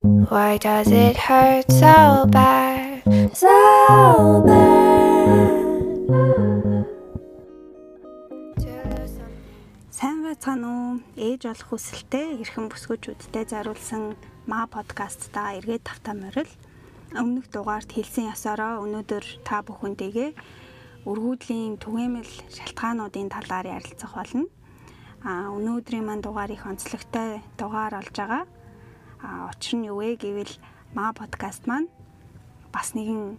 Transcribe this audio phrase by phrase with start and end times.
[0.00, 3.02] Why does it hurt so bad?
[3.34, 5.58] So bad.
[9.90, 11.02] Сайн байцгаана уу?
[11.18, 14.14] Ээж болох хүсэлтэй эрхэм бүсгүүчүүдтэй зориулсан
[14.46, 16.52] ма подкастта эргээд тавтаа морил.
[17.18, 20.30] Өмнөх дугаарт хэлсэн ясаараа өнөөдөр та бүхэнтэйгээ
[21.10, 24.46] өргүүдлийн түгээмэл шалтгаануудын талаар ярилцах болно.
[25.26, 28.46] А өнөөдрийн мань дугаар их онцлогтой дугаар болж байгаа.
[29.22, 30.54] Учир нь юу вэ гэвэл
[30.94, 31.90] ма подкаст маань
[32.70, 33.34] бас нэгэн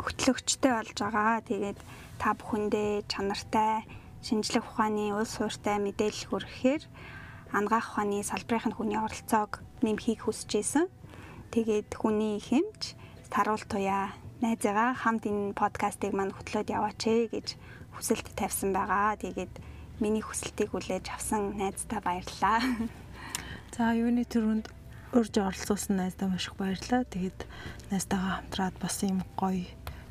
[0.00, 1.44] хөтлөгчтэй болж байгаа.
[1.44, 1.78] Тэгээд
[2.16, 3.84] та бүхэндээ чанартай
[4.24, 6.82] шинжлэх ухааны улс хууртай мэдээлэл хүргэхээр
[7.52, 10.86] ангаах ухааны салбарын хүний оролцоог нэмхийг хүсэж исэн.
[11.52, 12.96] Тэгээд хүний хэмж
[13.28, 17.48] таруул туяа найзаагаа хамт энэ подкастыг мань хөтлөөд яваач ээ гэж
[17.94, 19.20] хүсэлт тавьсан байгаа.
[19.20, 19.52] Тэгээд
[20.00, 22.58] миний хүсэлтийг хүлээж авсан найздаа баярлалаа.
[23.76, 24.66] За юуны төрөнд
[25.14, 27.06] урьж оролцуулсан найздаа маш их баярлалаа.
[27.06, 27.46] Тэгээд
[27.94, 29.62] найзтайгаа хамтраад бас юм гоё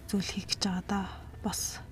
[0.08, 1.02] зүйл хийх гэж байгаа да.
[1.44, 1.84] Бас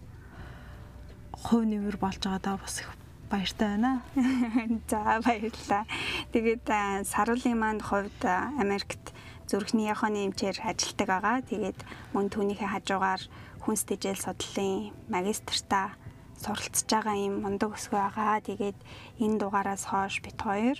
[1.35, 2.89] хувь нэмэр болж байгаа да бас их
[3.27, 4.01] баяртай байна.
[4.91, 5.83] За баярлалаа.
[6.31, 6.65] Тэгээд
[7.03, 9.11] саруулын манд хувьд Америкт
[9.43, 11.37] зүрхний яхооны эмчээр ажилладаг байгаа.
[11.43, 11.79] Тэгээд
[12.15, 13.21] мөн түүнийхээ хажуугаар
[13.59, 15.99] хүнс тэжээл судлалын магистртаа
[16.43, 18.41] суралцж байгаа юм мундаг өсгөө байгаа.
[18.41, 18.77] Тэгээд
[19.23, 20.77] энэ дугаараас хойш бит хоёр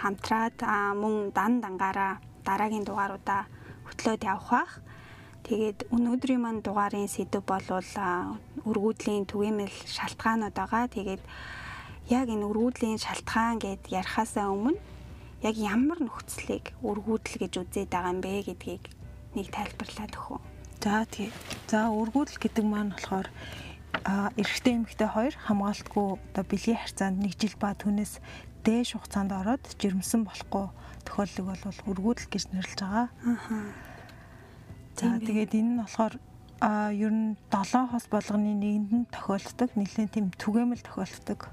[0.00, 0.58] хамтраад
[1.00, 2.12] мөн дан дангаараа
[2.46, 3.42] дараагийн дугааруудаа
[3.86, 4.72] хөтлөөд явах бах.
[5.46, 7.68] Тэгээд өнөөдрийн мань дугаарын сэдв бол
[8.64, 10.88] өргүүдлийн түгээмэл шалтгаанууд байгаа.
[10.88, 11.22] Тэгээд
[12.08, 14.80] яг энэ өргүүдлийн шалтгаан гэд ярихаасаа өмнө
[15.44, 18.84] яг ямар нөхцөлийг өргүүдэл гэж үзээд байгаа юм бэ гэдгийг
[19.36, 20.40] нэг тайлбарлаад өгөө.
[20.84, 21.28] За тий.
[21.68, 23.28] За өргүүдэл гэдэг маань болохоор
[24.40, 28.18] эрэгтэй эмэгтэй хоёр хамгаалтгүй одоо бэлгийн харьцаанд нэг жил ба түүнээс
[28.66, 30.66] дээш хугацаанд ороод жирэмсэн болохгүй
[31.06, 33.08] тохиолдлыг бол өргүүдэл гэж нэрлэж байгаа.
[33.24, 33.92] Аа
[34.94, 36.14] За тэгээд энэ нь болохоор
[36.62, 41.50] а ер нь 7 хос болгоны нэгэнд нь тохиолддог нэлээд тийм түгээмэл тохиолддог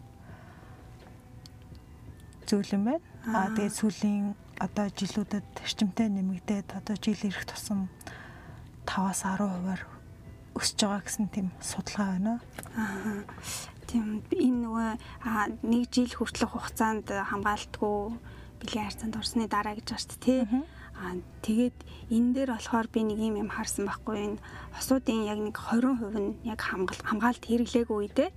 [2.46, 3.06] зүйл юм байна.
[3.25, 7.90] А тэгээд сүүлийн одоо жилүүдэд эрчимтэй нэмэгдээд одоо жил ирэх тусам
[8.85, 9.81] 5-аас 10%-аар
[10.57, 12.34] өсөж байгаа гэсэн тийм судалгаа байна.
[12.75, 13.23] Аа.
[13.88, 14.89] Тийм энэ нөгөө
[15.67, 17.97] нэг жил хүртэлх хугацаанд хамгаалтгүй
[18.62, 20.41] бэлгийн харьцаанд орсны дараа гэж байна шүү дээ.
[21.01, 21.78] Аа тэгээд
[22.13, 24.41] энэ дээр болохоор би нэг юм юм харсан байхгүй энэ
[24.75, 28.29] хосуудын яг нэг 20% нь яг хамгаалт хэрэглээгүй үедээ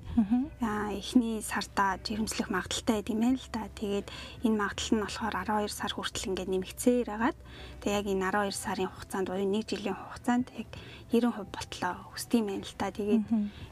[0.64, 3.68] аа эхний сартаа жирэмслэх магадaltaй гэдэм байнал л да.
[3.76, 4.06] Тэгээд
[4.48, 7.38] энэ магадлал нь болохоор 12 сар хүртэл ингээд нэмэгцээр хагаад
[7.84, 10.68] тэгээд яг энэ 12 сарын хугацаанд буюу 1 жилийн хугацаанд яг
[11.14, 12.90] 90% болтлоо өсдөм байнал л да.
[12.90, 13.24] Тэгээд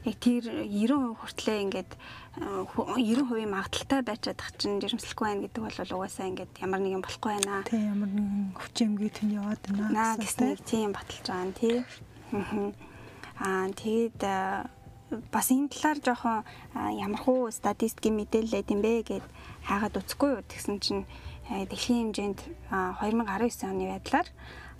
[0.07, 1.91] яг тэр 90% хүртлээ ингээд
[2.39, 7.67] 90% магадaltaй байчаад тах чинь жирэмслэхгүй байна гэдэг бол угаасаа ингээд ямар нэгэн болохгүй байна.
[7.67, 10.15] Тий ямар нэгэн хүчимгээ тэн яваад байна.
[10.15, 11.75] Гэсэн нэг тийм баталж байгаа нь тий.
[13.43, 14.19] Аа тэгээд
[15.31, 16.39] бас энэ талаар жоохон
[16.73, 19.25] ямархуу статистикийн мэдээлэл юм бэ гэд
[19.67, 21.03] хайгаад үзэхгүй юу тэгсэн чинь
[21.49, 22.39] дэлхийн хэмжээнд
[22.71, 24.27] 2019 оны байдлаар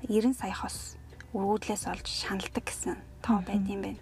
[0.10, 0.98] 90 сая хос
[1.34, 4.02] өргөдлөөс олж шаналдаг гэсэн тоо байд юм байна.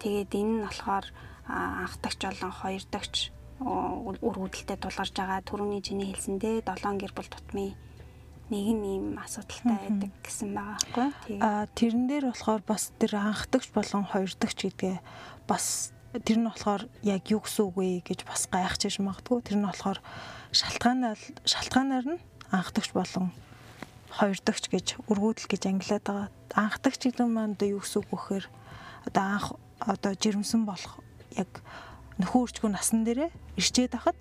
[0.00, 1.06] Тэгээд энэ нь болохоор
[1.46, 3.14] анх дагч болон хоёр дагч
[3.60, 7.76] өргөдөлтөд тулгарч байгаа түрүүний чиний хэлсэндээ 7 гэр бүл тутмын
[8.50, 11.36] нэг нь ийм асуудалтай байдаг гэсэн байгаа байхгүй.
[11.38, 14.96] Аа тэрэн дээр болохоор бас тэр анхдагч болон хоёрдагч гэдгээ
[15.44, 15.92] бас
[16.24, 19.38] тэр нь болохоор яг юу гэсэн үг вэ гэж бас гайхаж магадгүй.
[19.46, 20.02] Тэр нь болохоор
[20.50, 23.30] шалтгаанаар шалтгаанаар нь анхдагч болон
[24.10, 26.28] хоёрдагч гэж өргүүдэл гэж ангилаад байгаа.
[26.54, 28.46] Анхдагч гэдэг нь маань одоо юу гэсэн үг вэ гэхээр
[29.06, 29.46] одоо анх
[29.78, 30.94] одоо жирэмсэн болох
[31.38, 31.50] яг
[32.18, 34.18] нөхөн үрчгүү насан дээрээ ирчээд хахад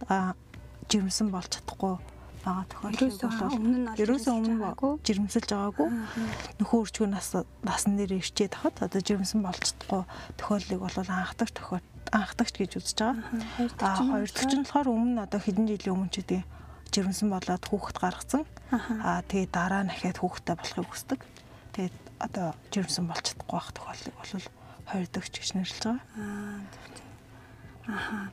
[0.88, 1.98] жирэмсэн болж чадахгүй
[2.46, 5.90] байгаа тохиолдол бол нь ерөөсөө өмнө жирэмсэлж байгаагүй
[6.60, 7.36] нөхөн үрчгүй нас
[7.68, 10.04] насн дээр ирчээд хахад одоо жирэмсэн болж чадахгүй
[10.40, 11.86] тохиолдлыг бол анхдагч тохиол
[12.16, 13.26] анхдагч гэж үзэж байгаа.
[13.84, 16.42] А хоёр дахь нь болохоор өмнө одоо хэдэн жилийн өмнө ч гэдэг
[16.94, 18.44] жирэмсэн болоод хүүхэд гаргацсан.
[18.72, 21.20] Аа тэгээ дараа ахаад хүүхэдтэй болохыг хүсдэг.
[21.74, 24.46] Тэгээд одоо жирэмсэн болж чадахгүй байх тохиолдлыг бол
[24.90, 26.00] хоёр дахь гэж нэрлэж байгаа.
[27.88, 28.28] Аа.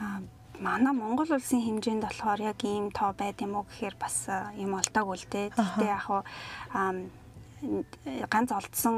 [0.00, 0.20] Аа
[0.60, 5.16] манай Монгол улсын хэмжээнд болохоор яг ийм тоо байд юм уу гэхээр бас юм олдоогүй
[5.20, 5.46] л дээ.
[5.52, 6.22] Гэхдээ яг хуу
[8.32, 8.96] ганц олдсон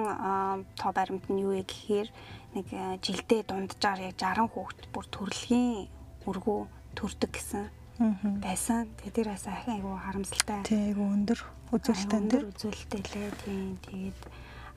[0.78, 2.08] тоо баримт нь юу вэ гэхээр
[2.54, 2.66] нэг
[3.02, 5.88] жилдээ дунджаар яг 60 хүүхэд бүр төрөлхийн
[6.26, 6.60] өргөө
[6.94, 7.64] төрдөг гэсэн
[7.98, 8.86] байсан.
[9.02, 10.62] Тэгээ дээр бас айгүй харамсалтай.
[10.62, 11.40] Тий айгүй өндөр
[11.74, 13.30] үзүүлэлттэй өндөр үзүүлэлттэй лээ.
[13.42, 14.20] Тий тэгээд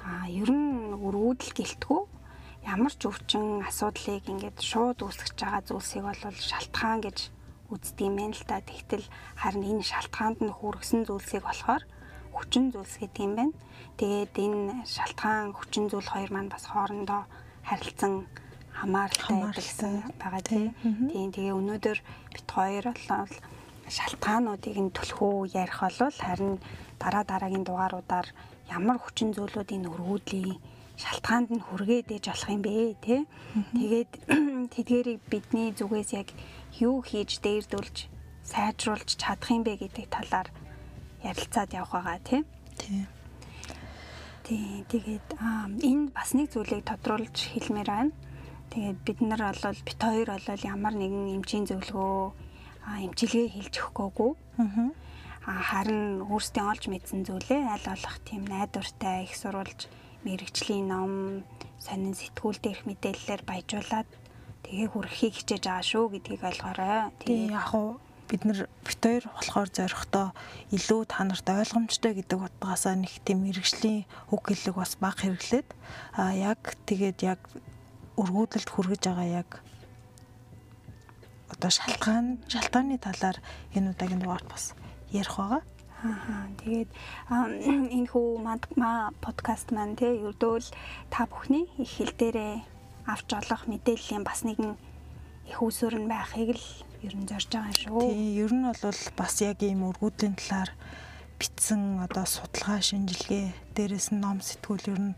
[0.01, 2.01] а ер нь өргүүдэл гэлтгүү
[2.65, 7.17] ямар ч өвчин асуудлыг ингээд шууд үүсгэж байгаа зүйлсийг бол шалтгаан гэж
[7.69, 8.57] үздэг юм байна л да.
[8.57, 9.05] Тэгтэл
[9.37, 11.85] харин энэ шалтгаанд нь хүргэсэн зүйлсийг болохоор
[12.33, 13.53] хүчин зүйлс гэдэг юм байна.
[14.01, 17.29] Тэгээд энэ шалтгаан хүчин зүйл хоёр маань бас хоорондоо
[17.69, 18.25] харилцан
[18.81, 20.73] хамааралтай гэсэн байгаа тийм.
[21.13, 21.97] Тэгээ өнөөдөр
[22.33, 23.33] бит хоёр бол
[23.95, 26.57] шалтгаануудыг нь түлхүү ярих бол харин
[27.01, 28.27] дараа дараагийн дугааруудаар
[28.77, 30.57] ямар хүчин зүйлүүд энэ өргүүдлийн
[31.01, 33.21] шалтгаанд нь хүргээд ээж болох юм бэ тий.
[33.77, 34.11] Тэгээд
[34.73, 36.29] тэдгэрийг бидний зүгээс яг
[36.79, 37.97] юу хийж дээрдүүлж
[38.51, 40.47] сайжруулж чадах юм бэ гэдэг талаар
[41.25, 42.41] ярилцаад явах байгаа тий.
[42.81, 43.01] Тий.
[44.45, 44.85] Тий.
[44.91, 45.27] Тэгээд
[45.89, 48.13] энэ бас нэг зүйлийг тодруулж хэлмээр байна.
[48.71, 52.31] Тэгээд бид нар бол бит хоёр бол ямар нэгэн эмчийн зөвлөгөө
[53.05, 54.31] эмчилгээ хэлж өгөхгүйгүй.
[55.43, 59.91] Харин өөрсдийн олж мэдсэн зүйлээ аль болох тийм найдвартай их сурулж
[60.23, 61.43] мэрэгжлийн ном,
[61.83, 64.09] сонин сэтгүүл дээрх мэдээллээр баяжуулаад
[64.63, 67.11] тэгээ хүрхийг хичээж байгаа шүү гэдгийг ойлгоорой.
[67.25, 70.27] Тэгээ яг уу бид нар бит хоёр болохоор зорихдоо
[70.71, 75.67] илүү та нарт ойлгомжтой гэдэг утгаасаа нэг тийм мэрэгжлийн үг хэллэг бас баг хэрэглээд
[76.15, 77.41] а яг тэгээд яг
[78.21, 79.49] өргөдөлд хүргэж байгаа яг
[81.53, 83.37] одоо шалтгаан шалтгааны талаар
[83.75, 84.73] энэ удаагийн дугаарт бас
[85.11, 85.61] ярих байгаа.
[86.01, 86.89] Аа тэгээд
[87.93, 90.65] энэ хүү маа подкаст маань тий ердөөл
[91.13, 92.55] та бүхний их хэл дээрээ
[93.05, 94.73] авч олох мэдээллийн бас нэгэн
[95.49, 96.65] их усүр нь байхыг л
[97.05, 98.01] ер нь зорж байгаа шүү.
[98.01, 100.71] Тий ер нь бол бас яг ийм өргүүдлийн талаар
[101.37, 105.15] битсэн одоо судалгаа шинжилгээ дээрэс нь ном сэтгүүл ер нь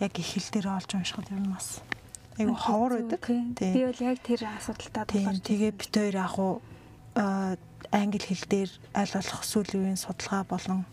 [0.00, 1.80] яг их хэл дээр олж уншихад ер нь бас
[2.38, 3.22] айгу ховор байдаг.
[3.58, 5.42] Би бол яг тэр асуудалтай тулгарч.
[5.44, 6.62] Тэгээ бит хоёр яг уу
[7.16, 10.84] англи хэл дээр аль болох сүүлийн үеийн судалгаа болон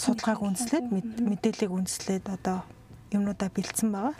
[0.00, 0.86] судалгааг үндэслээд
[1.20, 2.64] мэдээллийг үндэслээд одоо
[3.12, 4.16] юмнуудаа бэлдсэн байгаа.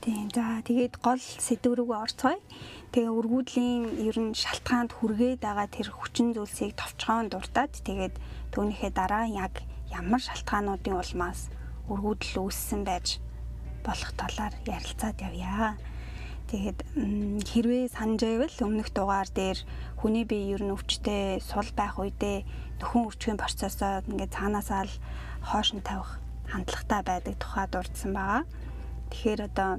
[0.00, 0.28] Тийм.
[0.32, 2.40] За тэгээд гол сэдв рүү орцгоё.
[2.92, 8.14] Тэгээ өргүүдлийн ер нь шалтгаанд хүргээд байгаа тэр хүчин зүйлсийг товчхон дуртаад тэгээд
[8.52, 11.48] түүнийхээ дараа яг ямар шалтгаануудын улмаас
[11.88, 13.23] өргүүдэл үүссэн байж
[13.86, 15.76] болох талаар ярилцаад явъя.
[16.50, 16.78] Тэгээд
[17.48, 19.58] хэрвээ санаж байвал өмнөх дугаар дээр
[20.00, 22.44] хүний бие ер нь өвчтэй сул байх үедээ
[22.80, 24.94] нөхөн өвчгийн процессоо ингээд цаанаасаа л
[25.40, 26.20] хоош нь тавих
[26.52, 28.42] хандлагатай байдаг тухай дурдсан байгаа.
[29.10, 29.70] Тэгэхээр одоо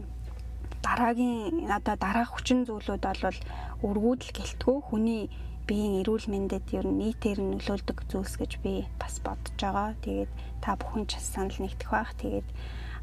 [0.85, 3.39] дараагийн одоо дараах хүчин зүйлүүд бол
[3.85, 5.23] өргүүдэл гэлтгүү хүний
[5.65, 9.97] биеийн эрүүл мэндэд ер нь нийтээр нөлөөлдөг зүйлс гэж би бас бодож байгаа.
[10.05, 10.31] Тэгээд
[10.61, 12.13] та бүхэн ч санал нэгдэх бах.
[12.21, 12.47] Тэгээд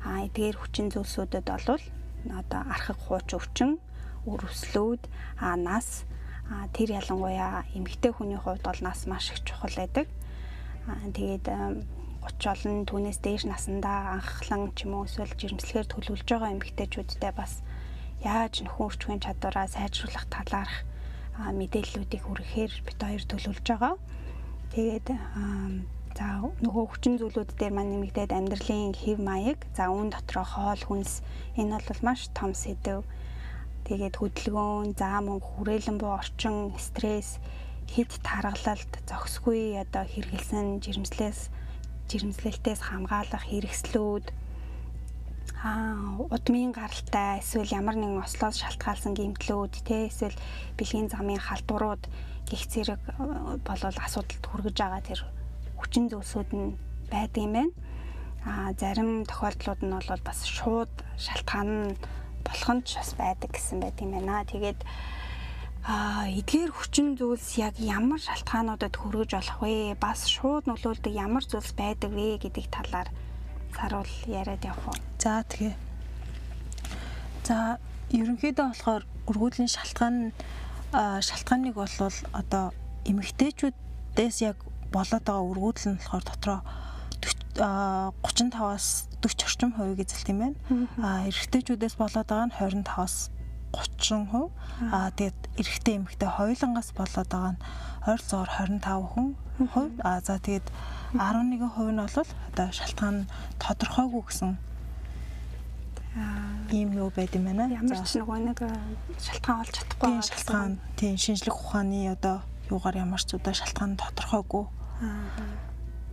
[0.04, 1.82] а эдгээр хүчин зүйлсүүдэд бол
[2.31, 3.78] одоо архаг хууч өвчин,
[4.26, 5.02] үр өслүүд,
[5.38, 6.04] а нас
[6.75, 10.06] тэр ялангуяа эмэгтэй хүний хувьд бол нас маш их чухал байдаг.
[10.87, 11.46] Тэгээд
[12.22, 17.62] 30 олон түүнээс дээш насандаа анхлан ч юм уу эсвэл жирэмслэгээр төлөвлөж байгаа эмэгтэйчүүдтэй бас
[18.22, 20.87] яаж нөхөн өрчгийн чадвараа сайжруулах талаарх
[21.38, 23.94] мэдээллүүдийг хүргэхээр бит хоёр төлөвлөж байгаа.
[24.70, 25.06] Тэгээд
[26.19, 31.25] за нөгөө хүчин зүйлүүд дээр маань нэмэгдээд амьдралын хэв маяг, за үүн дотроо хоол хүнс.
[31.56, 33.05] Энэ бол маш том сэдв.
[33.88, 37.41] Тэгээд хөдөлгөөн, заа мөнгө, хүрээлэн буй орчин, стресс,
[37.91, 41.50] хэд таргалалт, зохисгүй одоо хэрэгэлсэн жирэмслээс
[42.12, 44.26] жирэмслэлтээс хамгаалах хэрэгслүүд.
[45.64, 50.37] Аа удмын гаралтай эсвэл ямар нэгэн ослоос шалтгаалсан гэмтлүүд те эсвэл
[50.76, 52.03] бэлгийн замын халдварууд
[52.50, 55.20] гих зэрэг э, болол асуудалд хүргэж байгаа тэр
[55.82, 56.79] хүчин зүйлсүүд нь
[57.11, 57.75] байдаг юм байна.
[58.46, 61.99] Аа зарим тохиолдлууд нь бол бас шууд шалтгаан
[62.47, 64.47] болох нь ч бас байдаг гэсэн байт юм байна.
[64.47, 64.80] Тэгээд
[65.83, 69.99] а эдгээр хүчин зүйлс яг ямар шалтгаануудад хүргэж болох вэ?
[69.99, 73.11] Бас шууд нөлөөлдөг ямар зүйлс байдаг вэ гэдэг талаар
[73.75, 74.99] саруул яриад явах уу?
[75.18, 75.75] За тэгээ.
[77.42, 77.83] За
[78.14, 80.30] ерөнхийдөө болохоор өргүүдлийн шалтгаан
[80.95, 81.97] шалтгааныг бол
[82.30, 82.71] одоо
[83.11, 84.56] эмэгтэйчүүдээс яг
[84.92, 86.61] болоод байгаа өргүүдэл нь болохоор дотроо
[87.56, 88.87] 35-аас
[89.20, 90.58] 40 орчим хувийг эзэлт юм байна.
[91.00, 93.30] А эрэгтэйчүүдээс болоод байгаа нь 25-аас
[93.72, 94.50] 30%.
[94.92, 97.62] А тэгээд эрэгтэй эмэгтэй хоёулангаас болоод байгаа нь
[98.08, 100.00] ойролцоогоор 25%.
[100.04, 100.66] А за тэгээд
[101.16, 103.16] 11% нь бол одоо шалтгаан
[103.61, 104.52] тодорхойгүй гэсэн
[106.72, 107.68] ийм юу байд юм байна.
[107.68, 108.61] Ямар ч нэг нэг
[109.16, 114.81] шалтгаан олж чадахгүй шалтгаан тийм шинжлэх ухааны одоо юугаар ямар ч удаа шалтгаан тодорхойгүй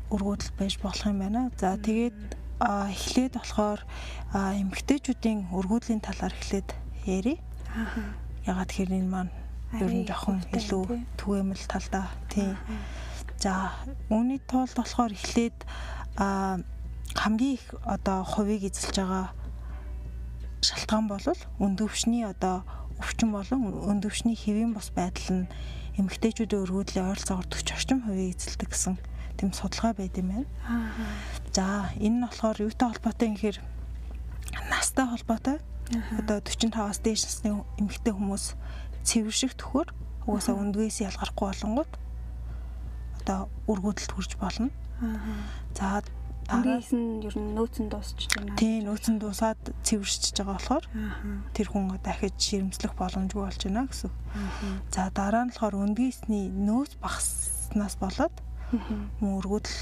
[0.09, 1.51] өргөдөл байж болох юм байна.
[1.57, 2.17] За тэгээд
[2.59, 3.81] эхлээд болохоор
[4.33, 6.69] эмгтээчүүдийн өргөдлийн талаар эхлээд
[7.05, 7.37] ярий.
[8.43, 9.31] Ягаад тэгэхээр энэ маань
[9.77, 10.83] ер нь жоохон илүү
[11.15, 12.57] түгээмэл талдаа тийм.
[13.37, 13.77] За
[14.09, 15.57] үүний тулд болохоор эхлээд
[16.17, 19.25] хамгийн их одоо хувийг эзэлж байгаа
[20.65, 21.25] шалтгаан бол
[21.63, 22.65] өндөвшний одоо
[22.99, 25.47] өвчин болон өндөвшний хэвийн бус байдал нь
[25.99, 28.95] эмэгтэйчүүдийн өргөдлийн ойролцоогоор 40 орчим хувийг эзэлдэг гэсэн
[29.37, 30.47] тийм судалгаа байд юм байна.
[30.63, 30.91] Аа.
[31.51, 31.65] За
[31.99, 33.57] энэ нь болохоор юутай холбоотой юм гэхээр
[34.71, 35.57] настай холбоотой.
[36.19, 37.49] Одоо 45-аас дээш насны
[37.81, 38.55] эмэгтэй хүмүүс
[39.03, 39.87] цэвэрших төхөр
[40.27, 41.91] угаасаа өндгөөс ялгархгүй болонгууд
[43.19, 44.69] одоо өргөдөлт хүрч болно.
[45.01, 45.19] Аа.
[45.75, 46.03] За
[46.49, 48.57] Ангис нь ер нь нөөцөн дуусч байна.
[48.57, 50.85] тийм нөөцөн дуусаад цэвэршиж байгаа болохоор
[51.53, 54.11] тэр хүн дахиж ширэмслэх боломжгүй болж байна гэсэн.
[54.89, 58.35] За дараа нь болохоор өндгийсний нөөц багаснаас болоод
[59.21, 59.79] өргөдөл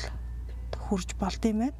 [0.75, 1.77] хурж болд юм байна.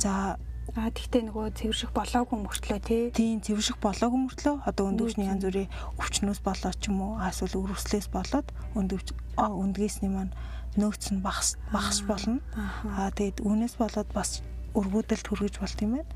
[0.00, 0.36] За
[0.76, 3.02] Аа тэгтээ нөгөө цэвэрших болоогүй мөртлөө тий.
[3.16, 8.12] тийм цэвэрших болоогүй мөртлөө одоо өндөвчний янз бүрийн өвчнөөс болоод ч юм уу эсвэл өрөвслээс
[8.12, 10.36] болоод өндөвч а өндгийсний маань
[10.78, 12.38] нөөц нь багас багасч болно.
[12.54, 14.40] Аа тэгээд үүнээс болоод бас
[14.78, 16.10] өргөдөлт хүргэж болт юм байна.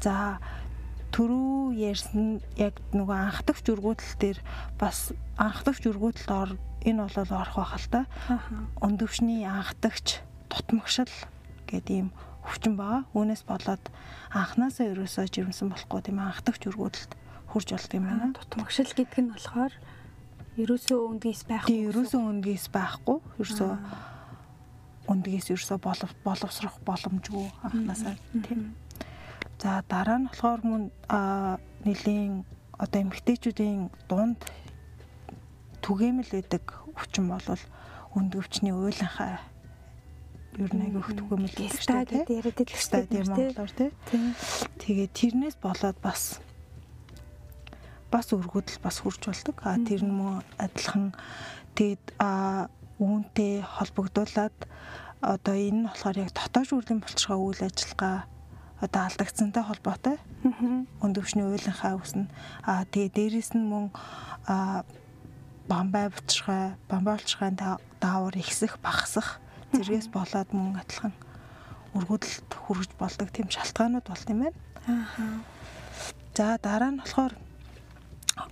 [0.00, 0.38] За
[1.10, 4.38] түрүү ярьсан яг нөгөө анхдагч өргөдөл дээр
[4.78, 6.50] бас анхдагч өргөдөлд ор
[6.86, 8.00] энэ бол орох байх л та.
[8.78, 11.10] Өндөвчний анхдагч тутмагшил
[11.66, 12.08] гэдэг ийм
[12.46, 13.04] өвчин байгаа.
[13.10, 13.82] Үүнээс болоод
[14.30, 17.12] анханасаа ерөөсөө жирэмсэн болохгүй тийм анхдагч өргөдөлд
[17.50, 18.32] хурж болт юм байна.
[18.38, 19.72] Тутмагшил гэдэг нь болохоор
[20.58, 21.70] ерөөсөө өндгийс байхгүй.
[21.70, 23.18] Тийм ерөөсөө өндгийс байхгүй.
[23.38, 23.72] Ерөөсөө
[25.10, 28.14] өндгийс ерөөсөө болов боловсрох боломжгүй анханасаа
[28.46, 28.74] тийм.
[29.60, 30.82] За дараа нь болохоор мөн
[31.84, 32.44] нэлийн
[32.78, 34.40] одоо эмэгтэйчүүдийн дунд
[35.84, 36.64] түгээмэл байдаг
[36.96, 37.46] өвчин бол
[38.16, 39.38] өндгөвчний уйланхаа
[40.58, 42.08] ер нь айгүйх түгээмэл байдаг шүү дээ.
[42.10, 43.24] гэдэг яриад байдаг шүү дээ.
[43.30, 43.90] монголоор тий.
[44.10, 44.24] Тийм.
[44.82, 46.40] Тэгээд тэрнээс болоод бас
[48.10, 49.56] бас өргөдөл бас хурж болдог.
[49.62, 51.14] А тэр нь мөн адилхан
[51.74, 52.68] тэгэд а
[53.00, 54.56] үүнтэй холбогдуулаад
[55.20, 58.28] одоо энэ нь болохоор яг дотоож үрлийн булчирхай үйл ажиллагаа
[58.80, 60.84] одоо алдагдсантай холбоотой Аа.
[61.04, 62.28] өндөвчний уйланхаа үснэ.
[62.64, 63.92] А тэгээ дээрэс нь мөн
[64.48, 64.84] а
[65.68, 67.56] бамбай булчирхай, бамбай булчирхайн
[68.00, 69.40] даавар ихсэх, багасах
[69.76, 71.12] зэргээс болоод мөн адилхан
[71.92, 74.58] өргөдөлт хүргэж болдог тийм шалтгаанууд болт юм байна.
[74.88, 75.44] Аа.
[76.34, 77.36] За дараа нь болохоор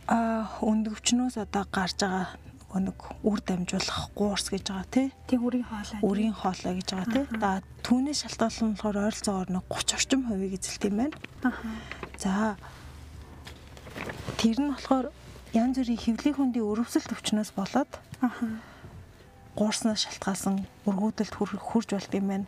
[0.08, 5.08] өндөвчнөөс одоо гарч байгаа нэг үр дамжуулах гуурс гэж байгаа тий.
[5.28, 6.00] Тийм үрийн хоолой.
[6.04, 7.24] Үрийн хоолой гэж байгаа тий.
[7.40, 7.50] За
[7.84, 11.16] түүнээс шалтгаалсан болохоор ойролцоогоор нэг 30 орчим хувийг эзэлт юм байна.
[12.20, 12.56] За
[14.40, 15.06] тэр нь болохоор
[15.52, 18.30] янз бүрийн хөвлийн хөндийн өрөвсөлт өвчнөөс болоод Аа.
[19.56, 22.46] гуурснаас шалтгаалсан өргөдөлт хүр- хурж болт юм байна.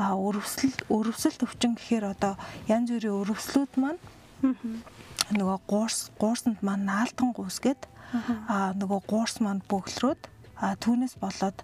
[0.00, 2.34] А өрөвсөл өрөвсөлт өвчин гэхээр одоо
[2.68, 4.00] янз бүрийн өрөвслүүд маань
[5.34, 7.82] нөгөө гуурс гуурсанд маань наалтан гүйсгээд
[8.48, 10.22] а нөгөө гуурс маань бөглөрөөд
[10.58, 11.60] а түүнээс болоод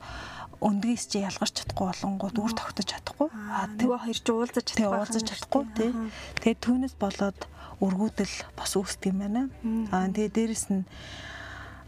[0.65, 3.29] өндгийс чи ялгарч чадахгүй болонгууд үр тогтож чадахгүй.
[3.33, 3.67] Аа.
[3.75, 4.99] тэг- Нөгөө хоёр ч уулзаж чадахгүй.
[5.01, 5.91] уулзаж чадахгүй тий
[6.41, 7.39] тэгээд түүнээс болоод
[7.85, 9.43] өргүүдэл бас үүсдэг юм байна.
[9.93, 10.85] А тэгээд дээрэс нь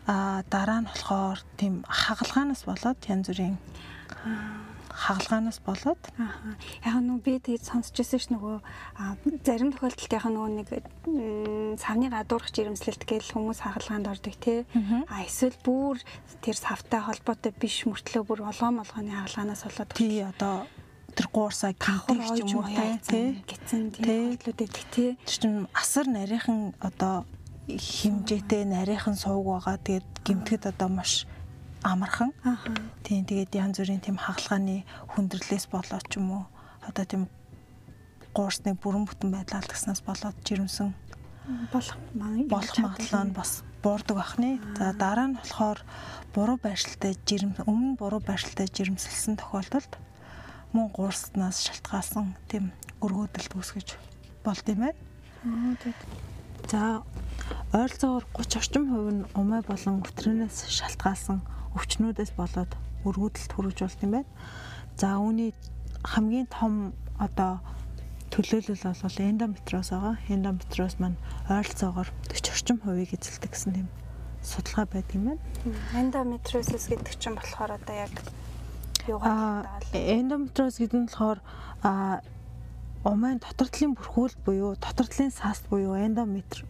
[0.08, 3.56] а дараа нь болохоор тийм хагалгаанаас болоод янз бүрийн
[4.96, 6.56] хагалгаанаас болоод Аа.
[6.84, 8.56] Яг нөгөө би тэгээд сонсч байсан ш нөгөө
[9.44, 10.68] зарим тохиолдолд яг нөгөө нэг
[11.76, 14.64] савны гадуурх жирэмслэлт гэл хүмүүс хагалгаанд ордог тий.
[15.12, 16.00] А эсвэл бүр
[16.40, 20.64] тэр савтай холбоотой биш мөртлөө бүр олгон молгооны хагалгаанаас болоод тий одоо
[21.16, 22.68] тэр гуурсаа гинтих ч юм уу
[23.04, 24.36] тий гэсэн Тий.
[24.40, 25.16] байдаг тий.
[25.20, 27.24] Тэр чинь асар нарийнхан одоо
[27.68, 29.76] химжээтэй нарийнхан сууг байгаа.
[29.80, 31.26] Тэгээд гимтгэд одоо маш
[31.86, 32.34] амархан.
[33.06, 34.82] Тийм тэгээд янз бүрийн тийм хагалгааны
[35.14, 36.44] хүндрэлээс болоод ч юм уу
[36.82, 37.22] одоо тийм
[38.34, 40.92] гуурсны бүрэн бүтэн байдал алдагснаас болоод жирэмсэн
[41.72, 41.96] болох
[42.50, 44.60] болох магадлал нь бас буурдаг бахны.
[44.76, 45.80] За дараа нь болохоор
[46.34, 49.92] буруу байршилтай жирэм өмнө буруу байршилтай жирэмсэлсэн тохиолдолд
[50.74, 53.88] мөн гуурснаас шалтгаалсан тийм өргөдөлт үүсгэж
[54.44, 54.98] болд юм байна.
[56.66, 57.02] За
[57.72, 61.38] ойролцоогоор 30 орчим хувь нь умай болон өтрөнөөс шалтгаалсан
[61.76, 62.72] өвчнүүдээс болоод
[63.04, 64.30] өргөдөлт хүрэж болт юм байна.
[64.96, 65.52] За үүний
[66.02, 67.60] хамгийн том одоо
[68.32, 70.16] төлөөлөл бол эндометриоз байгаа.
[70.32, 71.20] Эндометриоз маань
[71.52, 73.88] ойролцоогоор 40 орчим хувийг эзэлдэг гэсэн тийм
[74.42, 75.42] судалгаа байдаг юм байна.
[75.94, 78.14] Эндометриозис гэдэг чинь болохоор одоо яг
[79.06, 81.38] юугаар Аа таавал эндометриоз гэдэг нь болохоор
[83.06, 86.66] умайн дотор талын бүрхүүл буюу дотор талын саст буюу эндометр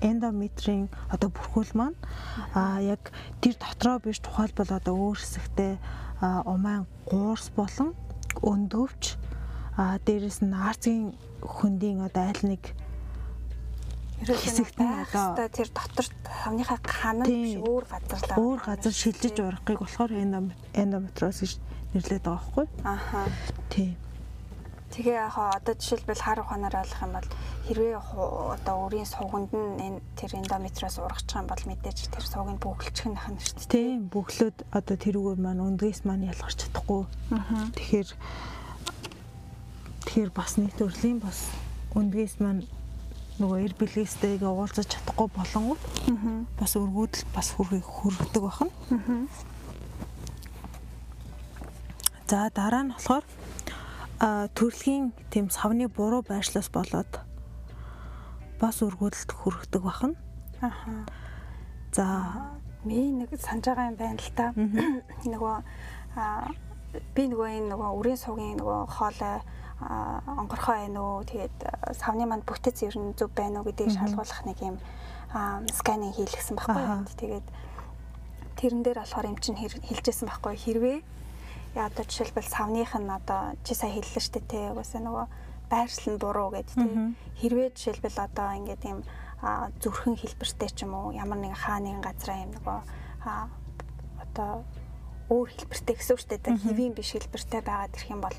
[0.00, 1.98] эндометрийн одоо бүрхүүл маань
[2.54, 5.72] аа яг тэр дотроо биш тухайлбал одоо өөр хэсэгтээ
[6.24, 7.94] аа умайн гуурс болон
[8.42, 9.16] өндөвч
[9.76, 12.62] аа дээрэс нь арцгийн хөндийн одоо аль нэг
[14.20, 16.06] хэсэгт нь одоо- тэр дотор
[16.44, 17.42] савныхаа ханад Тийм.
[17.44, 20.12] биш өөр газар л өөр газар шилжиж урахыг болохоор
[20.76, 21.52] эндометриоз гэж
[21.94, 23.20] нэрлэдэг байгаа байхгүй Аха.
[23.72, 23.96] тий
[24.90, 27.28] Тэгээ яг хаа одоо жишээлбэл хар ухаанаар ойлгох юм бол
[27.70, 27.94] хэрвээ
[28.58, 33.14] одоо өрийн суганд нь энэ тэр эндометриоос ургачих юм бол мэдээж тэр суугийг бүгэлчих нь
[33.14, 33.70] ахна шүү дээ.
[33.70, 37.02] Тийм бөглөөд одоо тэрүүгээр маань өндгөөс маань ялгарч чадахгүй.
[37.78, 38.10] Тэгэхээр
[40.10, 41.38] тэгэхээр бас нэг төрлийн бас
[41.94, 42.66] өндгөөс маань
[43.38, 45.82] нөгөө эр бэлгээстэйгээ уулзаж чадахгүй болонгууд
[46.58, 48.74] бас өргүүдэл бас хүрхийг хүрдэг бахна.
[52.26, 53.24] За дараа нь болохоор
[54.20, 57.20] төрөлхийн тийм савны буруу байршлаас болоод
[58.60, 60.14] бас өргөдөлт хүрхдэг бахна.
[60.60, 61.08] Аха.
[61.92, 62.06] За
[62.84, 64.52] Ми нэг санаж байгаа юм байна л та.
[65.24, 65.56] Нөгөө
[67.12, 69.36] би нөгөө энэ нөгөө үрийн суугийн нөгөө хоолой
[70.40, 71.56] онгорхоо байна уу тэгээд
[71.96, 74.76] савны манд бүтэц ер нь зөв байна уу гэдгийг шалгуулах нэг юм
[75.76, 76.84] сканинг хийлгсэн байхгүй.
[77.20, 77.46] Тэгээд
[78.56, 80.98] тэрэн дээр болохоор юм чинь хэлжсэн байхгүй хэрвээ
[81.74, 84.70] яа одоо жишээлбэл савных нь одоо чи сая хэллээ дээ те.
[84.74, 85.26] Угаасаа нөгөө
[85.70, 87.14] байршил нь буруу гэдэг Мгм.
[87.38, 89.00] хэрвээ жишээлбэл одоо ингээд юм
[89.80, 92.78] зүрхэн хэлбэртэй ч юм уу ямар нэгэн хаа нэгэн газраа юм нөгөө
[94.20, 94.52] одоо
[95.30, 96.58] өөр хэлбэртэй гэсэн үг шүү дээ.
[96.58, 98.34] Хэвийн биш хэлбэртэй байгаад ирэх юм бол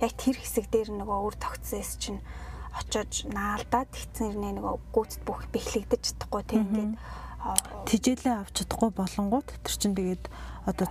[0.00, 2.22] яг тэр хэсэг дээр нөгөө өөр тогтсоос чинь
[2.70, 6.96] очиж наалдаад тэгсэн ирнэ нөгөө гүйцэд бүх бэхлэгдэж чадахгүй тийм
[7.42, 10.24] а, тижээлээ авч чадахгүй болонгууд тэр чинь тэгээд
[10.70, 10.86] одоо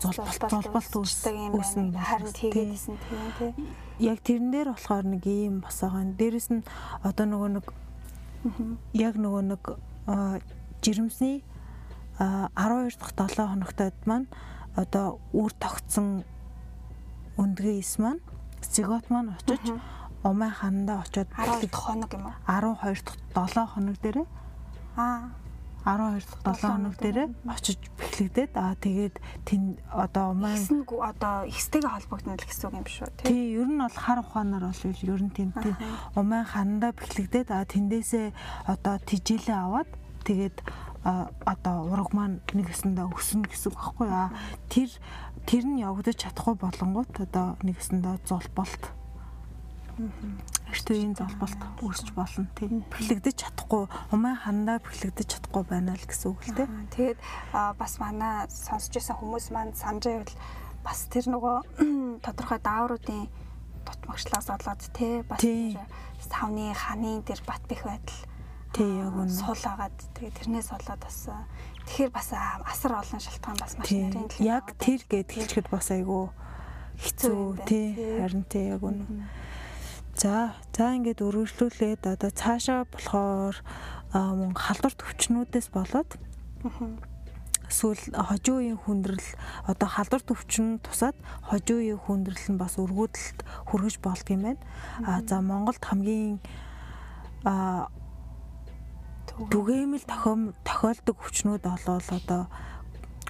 [1.47, 1.95] юм үүснэ.
[1.95, 3.53] Харин тийгээдсэн тийм тийм.
[3.99, 6.03] яг тэрэн дээр болохоор нэг ийм бас байгаа.
[6.19, 6.63] Дээрэс нь
[7.03, 7.65] одоо нөгөө нэг
[8.93, 9.63] яг нөгөө нэг
[10.83, 11.43] жирэмсний
[12.19, 14.27] а, 12 дахь 7 хоногтойд маань
[14.75, 16.23] одоо үр тогтсон
[17.35, 18.23] өндгөө ис маань
[18.63, 19.75] зигот маань очиж
[20.23, 22.35] умай хандаа очоод 12 дахь хоног юм уу?
[22.47, 23.03] 12
[23.35, 24.27] дахь 7 хоног дээрээ
[24.99, 25.31] Аа.
[25.89, 29.15] 12 дахь 7 хоног дээрээ очиж бэхлэгдээд аа тэгээд
[29.47, 33.25] тэн одоо Ихсэнгүү одоо ихстэйгээ холбогдно л гэсэн үг юм шүү тийм.
[33.25, 35.49] Тий, ер нь бол хар ухаанаар бол ер нь тийм
[36.13, 38.27] умаа хандаа бэхлэгдээд а тэндээсээ
[38.69, 39.89] одоо тижилээ аваад
[40.29, 40.57] тэгээд
[41.03, 44.29] одоо ураг маань нэгэсэндээ өснө гэсэн үг байхгүй а
[44.67, 44.89] тэр
[45.47, 48.19] тэр нь явагдаж чадахгүй болонгууд одоо нэгэсэндээ
[49.99, 50.39] золболт
[50.71, 53.83] эртүгийн золболт үүсч болно тийм бэхлэгдэж чадахгүй
[54.15, 57.19] умаа хандаа бэхлэгдэж чадахгүй байна л гэсэн үг л тийм Тэгээд
[57.75, 60.35] бас манай сонсч байсан хүмүүс маань санаж байвал
[60.85, 61.57] бас тэр нөгөө
[62.25, 63.27] тодорхой даавруудын
[64.93, 65.75] те бас Тий.
[65.75, 65.83] тэр
[66.23, 68.21] савны ханы тэр бат бэх байдал
[68.69, 69.33] Тий, яг үнэ.
[69.33, 71.17] сул агаад тэгээд тэрнээс болоод бас
[71.89, 76.29] тэгэхээр бас асар олон шалтгаан бас маш нарийн Яг тэр гэд хэлчихэд бас айгүй
[76.99, 77.95] Хэцүү тий.
[77.97, 79.07] харин тий яг үнэ.
[80.19, 83.55] За за ингээд өргөжлүүлээд одоо цаашаа болохоор
[84.11, 86.19] мөн халдвар төвчнүүдээс болоод
[87.71, 89.29] эсвэл хожуу үеийн хүндрэл
[89.63, 91.15] одоо халдвар төвчин тусаад
[91.47, 93.39] хожуу үеийн хүндрэл нь бас өргөдөлт
[93.71, 94.61] хүргэж болдго юм байна.
[95.07, 96.43] А за Монголд хамгийн
[97.47, 97.87] а
[99.39, 100.03] түгээмэл.
[100.03, 102.51] тохиом тохиолдог хүчнүүд олвол одоо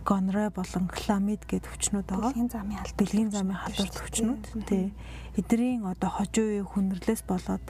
[0.10, 2.34] гонре болон хламид гэдэг хүчнүүд байгаа.
[2.34, 2.98] Бэлгийн замын алт.
[2.98, 4.89] Бэлгийн замын халдвар төвчнүүд тий.
[5.38, 7.65] Эдрийн одоо хожуу хүндрэлээс болоод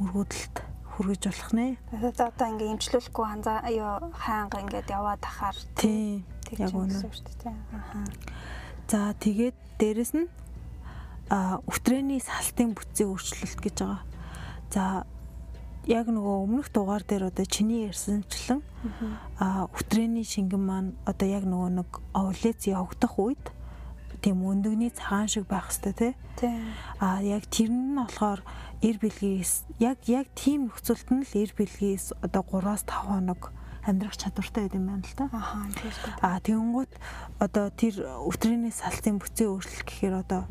[0.00, 0.56] өргөдөлт
[0.96, 1.76] хүргэж болох нэ.
[1.92, 6.24] Тэгээд одоо ингээ имчлүүлэхгүй ханзаа юу хаанга ингээд яваад ахаар Тий.
[6.56, 6.96] Яг үнэ.
[6.96, 7.52] шүү дээ.
[7.76, 8.00] Аха.
[8.88, 10.28] За тэгээд дээрэс нь
[11.28, 14.00] а өвтрэний салтын бүтцийн өөрчлөлт гэж байгаа.
[14.72, 15.04] За
[15.86, 18.62] яг нөгөө өмнөх дугаар дээр одоо чиний ярьсанчлан
[19.38, 23.44] а өвтрэний шингэн маань одоо яг нөгөө нэг овуляц явагдах үед
[24.20, 26.52] тийм өндөгний цагаан шиг байх хэвээр тий.
[26.98, 28.42] А яг тэр нь болохоор
[28.82, 33.54] эр бэлгээс яг яг тийм нөхцөлд нь л эр бэлгээс одоо 3-5 хоног
[33.86, 35.30] амьдрах чадвартай байд юм байна л та.
[35.30, 36.26] Аха тийм шүү дээ.
[36.26, 36.92] А тэгэнгუთ
[37.38, 37.94] одоо тэр
[38.26, 40.42] өвтрийний салтын бүтцийн өөрчлөлт гэхээр одоо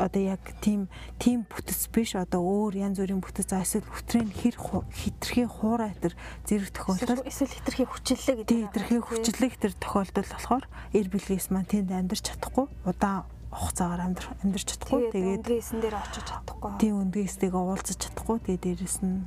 [0.00, 0.88] одоо яг тийм
[1.20, 6.16] тийм бүтэц биш одоо өөр янз бүрийн бүтэц а эсвэл өвтрийн хэр хитрхи хуурай тэр
[6.48, 8.56] зэрэг тохиолдолд Эсвэл хитрхи хүчиллээ гэдэг.
[8.72, 10.64] хитрхи хүчлэг тэр тохиолдол болохоор
[10.96, 15.10] эр бэлгээс маань тэнд амьдарч чадахгүй удаан хугацаагаар амьдр амьдарч чадахгүй.
[15.10, 16.70] Тэгээд өндгөөсөн дээр очиж чадахгүй.
[16.78, 18.36] тийм өндгөөстэйгээ уулзаж чадахгүй.
[18.46, 19.26] Тэгээд дээрэс нь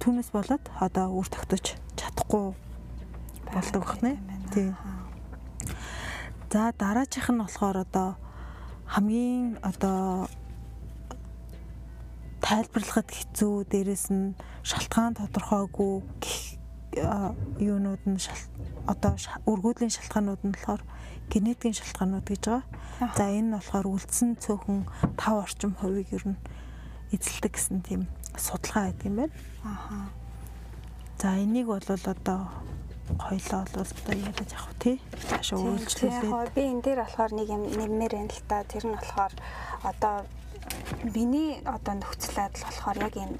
[0.00, 2.56] түүнээс болоод одоо үр тогтож чадахгүй
[3.52, 4.16] болдог бахнэ
[4.52, 4.72] тий.
[6.50, 8.16] За дараачих нь болохоор одоо
[8.92, 10.28] хамгийн одоо
[12.44, 16.36] тайлбарлахад хэцүү дээрэс нь шалтгаан тодорхойгүй гэх
[17.58, 18.20] юунууд нь
[18.86, 19.16] одоо
[19.50, 20.82] өргөдлийн шалтгаанууд нь болохоор
[21.32, 22.62] генетикийн шалтгаанууд гэж байгаа.
[23.16, 24.84] За энэ нь болохоор үлдсэн цөөхөн
[25.16, 26.38] 5 орчим хувийг ер нь
[27.14, 29.34] эзэлдэг гэсэн тийм судалгаа байдаг юм байна.
[29.64, 29.96] Аха.
[31.18, 32.38] За энийг бол одоо
[33.18, 34.96] хоёлоо бол одоо яриад явах тий.
[35.28, 38.64] Цаашаа үйлчлүүлээд би энэ дээр болохоор нэг юм нэмээр байна л та.
[38.64, 39.32] Тэр нь болохоор
[39.84, 40.16] одоо
[41.04, 43.36] миний одоо нөхцөл байдал болохоор яг энэ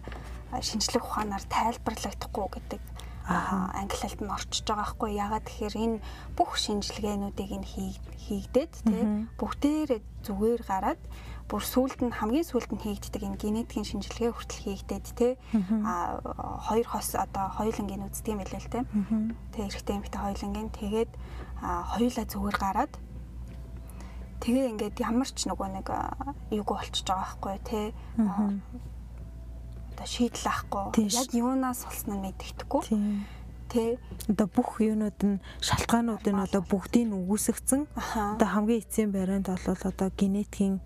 [0.61, 2.83] шинжлэх ухаанаар тайлбарлагдахгүй гэдэг
[3.27, 5.99] англи хэлд нь орчиж байгаа хгүй ягаад тэгэхээр энэ
[6.37, 7.69] бүх шинжилгээнүүдийг нь
[8.21, 9.05] хийгдээд тий
[9.41, 11.01] бүгдээрээ зүгээр гараад
[11.49, 15.33] бүр сүулт нь хамгийн сүулт нь хийгддэг энэ генетикийн шинжилгээ хүртэл хийгдээд тий
[15.85, 16.19] а
[16.67, 18.83] хоёр хос одоо хоёулангийн үздэг юм билээ л тий
[19.53, 21.11] тэгээ эрэгтэй эмэгтэй хоёулангийн тэгээд
[21.93, 22.93] хоёулаа зүгээр гараад
[24.41, 25.89] тэгээ ингээд ямар ч нөгөө нэг
[26.53, 27.87] юг болчихж байгаа байхгүй тий
[29.95, 32.83] одоо шийдэл авахгүй яг юунаас болсон нь мэддэхгүй
[33.75, 33.99] тий.
[34.31, 37.91] Одоо бүх юунууд нь шалтгаанууд нь одоо бүгдийг нь үүсгэсэн
[38.39, 40.79] одоо хамгийн эцсийн барианд бол одоо генетикийн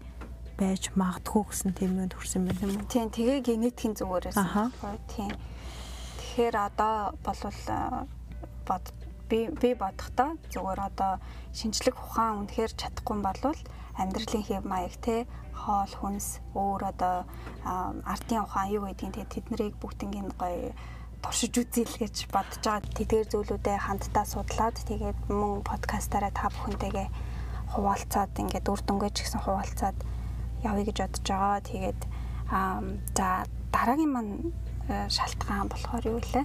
[0.58, 2.90] байж магадгүй гэсэн тийм юм төрсэн байна юм уу?
[2.90, 4.36] Тийм тэгээ генетикийн зүгээрээс.
[5.14, 5.32] Тийм.
[6.18, 7.60] Тэгэхээр одоо болвол
[8.66, 8.84] бод
[9.30, 11.12] би би бодохдоо зүгээр одоо
[11.54, 13.60] шинжлэх ухаан үнэхээр чадахгүй болвол
[13.94, 17.16] амьдралын хэв маяг те хоол хүнс өөр одоо
[17.64, 20.72] ардын ухаан юу гэдгийг те тэднийг бүгднийг гоё
[21.22, 22.94] туршиж үзье л гэж бодож байгаа.
[22.96, 27.08] Тэдгээр зүйлүүдэд хамтдаа судлаад тэгээд мөн подкастаараа та бүхэнтэйгээ
[27.74, 29.98] хуваалцаад ингээд үр дүнгээ ч гэсэн хуваалцаад
[30.64, 31.60] явъя гэж бодож байгаа.
[31.62, 32.00] Тэгээд
[33.14, 33.28] за
[33.72, 34.52] дараагийн маань
[34.88, 36.44] э, шалтгаан болохоор юу вэ?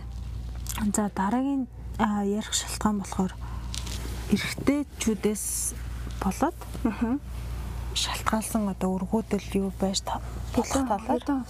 [0.96, 1.68] За дараагийн
[2.00, 3.34] ярих шалтгаан болохоор
[4.34, 5.46] эрэгтэйчүүдээс
[6.24, 6.58] болоод
[7.94, 11.46] шалтгаалсан одоо өргүүдэл юу байж болох талаар.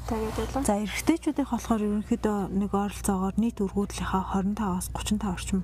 [0.67, 5.61] За эрэгтэйчүүдийн болохоор ерөнхийдөө нэг ойролцоогоор нийт өргүүдлийнхаа 25-аас 35 орчим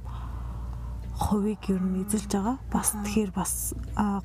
[1.20, 2.58] хувийг ер нь эзэлж байгаа.
[2.72, 3.76] Бас тэгэхээр бас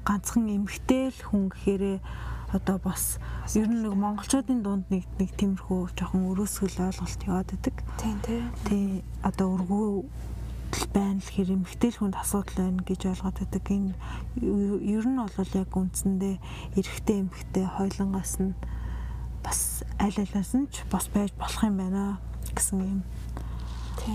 [0.07, 1.99] ганцхан эмэгтэй л хүн гэхээрээ
[2.55, 3.19] одоо бас
[3.55, 7.77] ер нь нэг монголчуудын дунд нэг нэг тиймэрхүү жоохон өрөөсгөл ойлголт яваад байдаг.
[7.99, 8.45] Тийм тийм.
[8.65, 8.87] Тий
[9.27, 10.07] одоо өргөө
[10.95, 13.65] байна л хэр эмгтэл хүнд асуудал байна гэж ойлгоод байдаг.
[13.67, 13.95] Энэ
[14.87, 16.37] ер нь бол яг үндсэндээ
[16.79, 18.55] эрэгтэй эмгтэй хойлонгоос нь
[19.43, 22.19] бас аль алиас нь ч бас байж болох юм байна
[22.55, 23.01] гэсэн юм.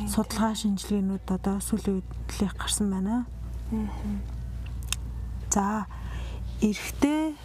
[0.07, 2.09] Судалгаа шинжилгээнүүд одоо сүүлийн үед
[2.55, 3.25] гарсан байна.
[5.49, 5.87] За
[6.61, 7.35] эрэгтэй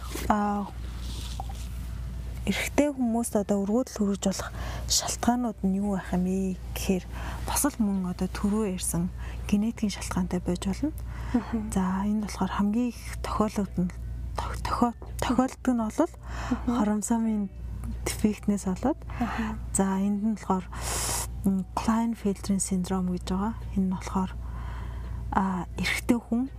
[2.45, 4.49] эрэгтэй хүмүүст одоо өргөдөл хүргэж болох
[4.85, 7.03] шалтгаанууд нь юу байх юм бэ гэхээр
[7.49, 9.09] бас л мөн одоо түрүү ярьсан
[9.49, 10.93] генетикийн шалтгаантай байж болно.
[11.73, 13.91] За энэ болохоор хамгийн их тохиолдолд нь
[14.37, 16.13] тохиолддог нь бол
[16.69, 17.49] хоромсомын
[18.05, 18.99] дефектнээс болоод
[19.73, 20.65] за энд нь болохоор
[21.45, 23.53] Klinefelter синдром гэж байгаа.
[23.73, 24.31] Энэ нь болохоор
[25.33, 26.49] а эрэгтэй хүн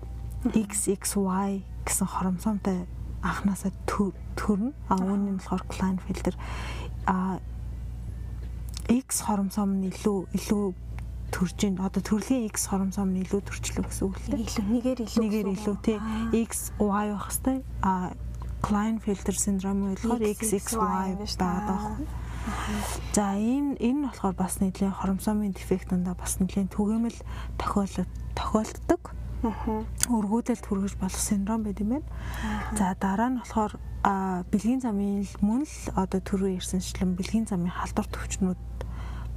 [0.51, 2.87] XXY гэсэн хоромсомтой
[3.27, 4.73] анханасаа төрнө.
[4.89, 6.35] А үүний нь болохоор Klinefelter
[7.07, 7.39] а
[8.87, 10.65] X хоромсом нь илүү илүү
[11.35, 14.47] төрж ин одоо төрлийн X хоромсом нь илүү төрчлөө гэсэн үг л дээ.
[14.47, 15.99] Нэгээр илүү нэгээр илүү тий.
[16.47, 17.63] X Y байх хэвээр.
[17.83, 18.15] А
[18.63, 21.83] Klinefelter синдром болохоор XXY байгаа даа.
[23.13, 27.19] За энэ энэ болохоор бас нэлийн хоромсомын дефект дандаа бас нэлийн түгээмэл
[27.59, 29.03] тохиолдод тохиолддог
[29.45, 32.09] өргүүдэлд хүргэж болох синдром байт юм байна.
[32.79, 33.77] За дараа нь болохоор
[34.49, 38.63] бэлгийн замын мөн л одоо түрүү ярьсанчлан бэлгийн замын халдвар төвчнүүд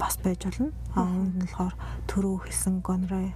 [0.00, 0.72] бас байж болно.
[0.96, 1.74] Үүнд нь болохоор
[2.08, 3.34] түрүү хэлсэн гонрой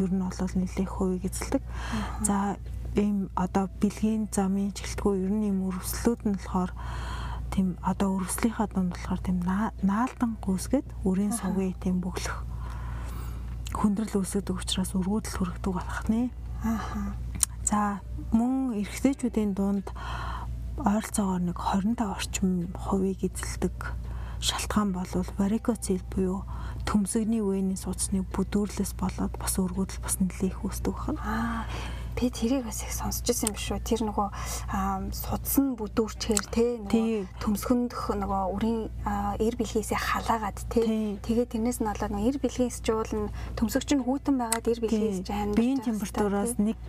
[0.00, 1.62] ер нь бол нэлээд хувийг эзэлдэг.
[2.24, 2.56] За
[2.96, 6.72] ийм одоо бэлгийн замын жилтгүү ер нь ийм өрөвслүүд нь болохоор
[7.52, 9.38] тийм одоо өрөвслийнхаа дунд болохоор тийм
[9.84, 12.55] наалдан гүйсгээд үрийн сугийн тийм бөглөх
[13.76, 16.32] хүндрэл үүсгэдэг учраас өргөдөл хүргэдэг болох нэ.
[16.64, 17.12] Аа.
[17.66, 18.00] За
[18.32, 19.92] мөн эрэгтэйчүүдийн дунд
[20.80, 23.76] ойролцоогоор нэг 25 орчим хувийг эзэлдэг
[24.40, 26.44] шалтгаан бол варикоцел буюу
[26.88, 31.20] төмсөгний вений судасны бүдүүрлээс болоод бас өргөдөл бас нэлээд их үүсдэг байна.
[31.24, 33.78] Аа би тэрийг бас их сонсч ирсэн юм шүү.
[33.84, 34.28] Тэр нөгөө
[35.12, 38.80] судсан бүдүүрчээр те нөгөө төмсгөндөх нөгөө үрийн
[39.36, 40.80] эр бэлгээс халаагаад те.
[41.20, 43.28] Тэгээд тэрнээс нь болоод нөгөө эр бэлгээс жуулна
[43.60, 46.80] төмсөгч нь хүүтэн байгаад эр бэлгээс ч амьд биеийн температураас нэг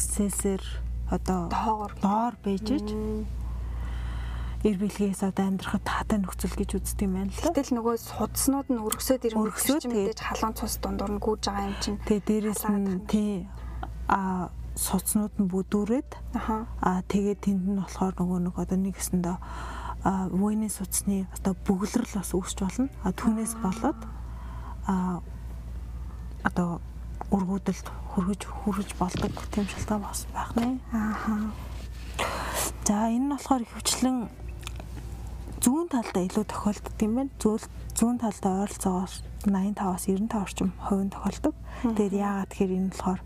[0.00, 0.64] сэлсээр
[1.12, 2.88] одоо доор байж ич.
[4.64, 7.36] Эр бэлгээс одоо амьдрахад таатай нөхцөл гэж үздэг юм байна л.
[7.36, 12.00] Гэтэл нөгөө судснууд нь өргөсөд өргөсөд мэдээж халуун цус дундуур нь гүйж байгаа юм чинь.
[12.08, 13.04] Тэгээ дээрэс нь.
[13.04, 13.44] тий
[14.08, 16.10] а суцнууд нь бүдүүрээд
[16.82, 19.36] аа тэгээд тэнд нь болохоор нөгөө нэг одоо нэг гэсэндээ
[20.04, 22.88] а войны суцны одоо бөглөрл бас үүсч болно.
[23.00, 24.00] А түүнээс болоод
[24.84, 25.24] а
[26.44, 26.84] одоо
[27.32, 30.76] өргүүдэлд хүргэж хүргэж болдог тийм шалтгаан бас байх нэ.
[30.92, 31.48] Аа.
[32.84, 34.28] За энэ нь болохоор ихэвчлэн
[35.64, 37.32] зүүн талдаа илүү тохиолддог юм байна.
[37.40, 37.64] Зүйл
[37.96, 39.12] зүүн талдаа ойролцоогоор
[39.48, 41.54] 85-аас 95 орчим хувийн тохиолдог.
[41.80, 43.20] Тэгээд яагаад тэгэхээр энэ болохоор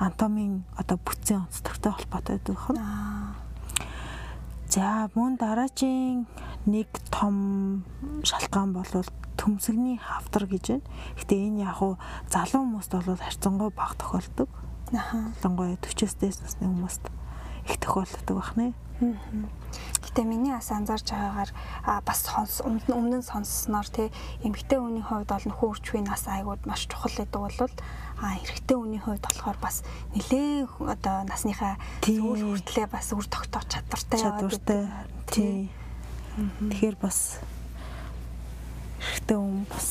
[0.00, 2.76] анатомийн одоо бүтцийн онцлогтой холбоотой байдаг юм.
[4.70, 6.26] За мөн дараагийн
[6.64, 7.84] нэг том
[8.24, 9.04] шалтгаан бол
[9.36, 10.86] төмсгний хавдар гэж байна.
[11.20, 12.00] Гэтэ энэ яг уу
[12.32, 14.48] залуу хүмүүст бол харьцангуй бага тохиолдог.
[14.92, 15.32] Аха.
[15.40, 17.04] Ялангуяа 40-с дээш насны хүмүүст
[17.68, 18.72] их тохиолддог байна.
[19.00, 21.50] Гэтэ миний бас анзаарч байгаагаар
[22.04, 22.20] бас
[22.60, 24.12] өмнө нь сонссноор те
[24.44, 27.56] эмэгтэй хүний хувьд бол нөхөн үрчвийн нас айгууд маш чухал гэдэг бол
[28.20, 34.18] а эрэгтэй хүний хувьд болохоор бас нэлээд одоо насныхаа сүүл хүртлээ бас үр тогтоох чадвартай
[34.20, 34.82] Чадвартай.
[35.32, 35.72] Тий.
[36.36, 37.40] Тэгэхээр бас
[39.00, 39.86] хэрэгтэй хүн бас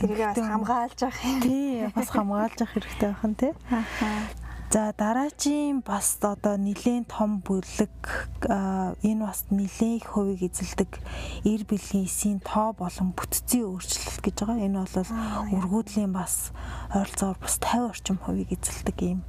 [0.00, 1.40] тэрийг бас хамгаалж авах юм.
[1.44, 3.52] тий бас хамгаалж авах хэрэгтэй байна тий.
[4.72, 7.90] За дараагийн бас одоо нэлийн том бүлэг
[9.02, 11.02] энэ бас нэлийн их хувийг эзэлдэг
[11.42, 14.62] эр бэлгийн эсийн тоо болон бүтцийн өөрчлөлт гэж байгаа.
[14.62, 15.10] Энэ бол
[15.58, 16.54] өргүүдлийн бас
[16.94, 19.20] ойролцоогоор бас 50 орчим хувийг эзэлдэг ийм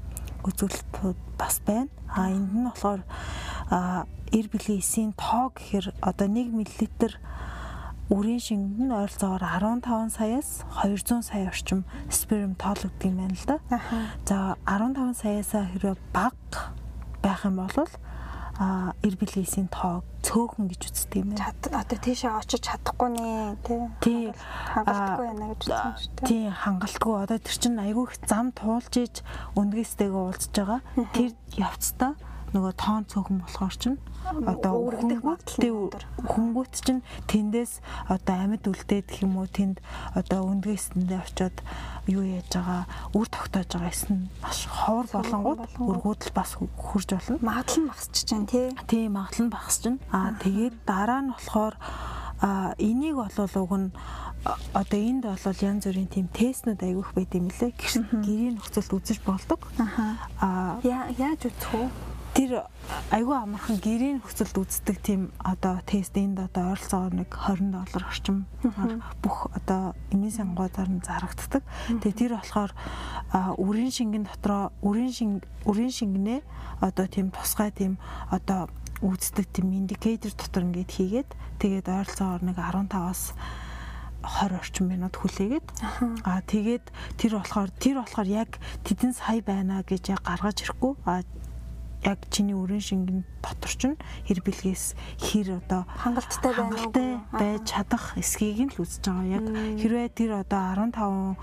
[0.45, 1.89] үзүүлэлтүүд бас байна.
[2.05, 3.01] А энд нь болохоор
[4.37, 6.69] эр бэлгийн эсийн тоо гэхээр одоо 1 мл
[8.11, 9.43] үрийн шингэнд нь ойролцоогоор
[9.87, 13.57] 15 саяас 200 сая орчим сперм тоологддог юм байна л да.
[14.27, 16.75] За 15 саяасаа хэрвээ бага
[17.23, 17.71] байх юм бол
[18.59, 21.55] а эр билээсийн тоог цөөхөн гэж үздэг юм байна.
[21.71, 23.57] Одоо тийшээ очиж чадахгүй нэ
[24.03, 24.35] тий.
[24.75, 26.27] Хангалтгүй байна гэж үзсэн шүү дээ.
[26.27, 27.15] Тий хангалтгүй.
[27.25, 29.15] Одоо тэр чинь айгүй их зам туулж иж
[29.55, 30.79] өндгөөстэйгээ уулзж байгаа.
[31.15, 32.13] Тэр явцдаа
[32.51, 34.91] нөгөө тоон цөөхөн болохоор чинь одоо
[35.47, 36.03] тий, өндөр.
[36.23, 37.79] хөнгүүт чинь тэндээс
[38.11, 39.79] одоо амьд үлдээд гэх юм уу тэнд
[40.15, 41.57] одоо өндгөөсөндөө очиод
[42.11, 42.83] юу яаж байгаа
[43.15, 45.89] үр тогтоож байгаа эсн маш ховор болонгууд болонгууд.
[45.89, 47.39] өргүүдэл бас хурж болно.
[47.41, 48.67] Магадлал нь багасч чинь тий.
[48.87, 49.99] Тийм магадлал нь багасч нь.
[50.11, 51.75] Аа тэгээд дараа нь болохоор
[52.41, 53.89] а энийг болол уг нь
[54.73, 57.71] одоо энд бол янз бүрийн тийм тестнүүд аявих байт юм лээ.
[58.25, 59.61] Гэрийн нөхцөлд үзэж болдог.
[59.77, 60.17] Аха.
[60.41, 62.10] А Яа яаж үзэх вэ?
[62.31, 62.63] Тэр
[63.11, 68.47] айгүй амархан гэрийн нөхцөлд үздэг тийм одоо тест энд одоо ойролцоогоор нэг 20 доллар орчим
[69.19, 71.63] бүх одоо эмийн сангуудаар нь зарагддаг.
[71.99, 72.71] Тэгээ тэр болохоор
[73.59, 76.39] үрийн шингэн дотроо үрийн шинг үрийн шингэнээ
[76.79, 77.99] одоо тийм тусгай тийм
[78.31, 78.71] одоо
[79.03, 83.35] үздэг тийм индикатор дотор ингээд хийгээд тэгээд ойролцоогоор нэг 15-аас
[84.21, 85.67] 20 орчим минут хүлээгээд
[86.23, 86.85] аа тэгээд
[87.17, 90.93] тэр болохоор тэр болохоор яг тэдэн сая байна гэж гаргаж ирэхгүй.
[91.09, 91.25] Аа
[92.03, 97.21] яг чиний өрийн шингэн дотор чинь хэр бэлгээс хэр одоо Хангалттай байна уу?
[97.29, 99.37] байж чадах эсхийг нь л үзэж байгаа.
[99.37, 99.45] Яг
[99.77, 101.37] хэрвээ тэр одоо 15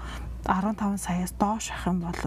[0.48, 2.18] 15 саяас доош ах юм бол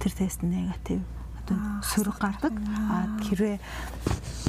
[0.00, 1.00] тэр тест негатив
[1.40, 2.52] одоо сөрөг гардаг.
[2.52, 3.56] Аа хэрвээ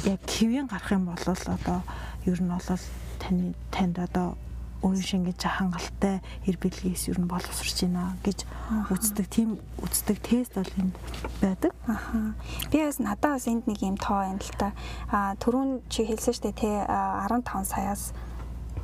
[0.04, 1.80] яг кивийн гарах юм бол одоо
[2.28, 2.68] ер нь бол
[3.20, 4.36] таны танд одоо
[4.80, 8.48] өөрийн шингэж хангалттай хэр бэлгээс ер нь боловсрч байна гэж
[8.88, 10.94] үздэг тийм үздэг тест бол энд
[11.40, 11.72] байдаг.
[11.84, 12.34] Аха.
[12.72, 14.72] Би бас надад бас энд нэг юм тоо байна л та.
[15.12, 18.12] А түрүүн чи хэлсэн дээ те а, 15 саяас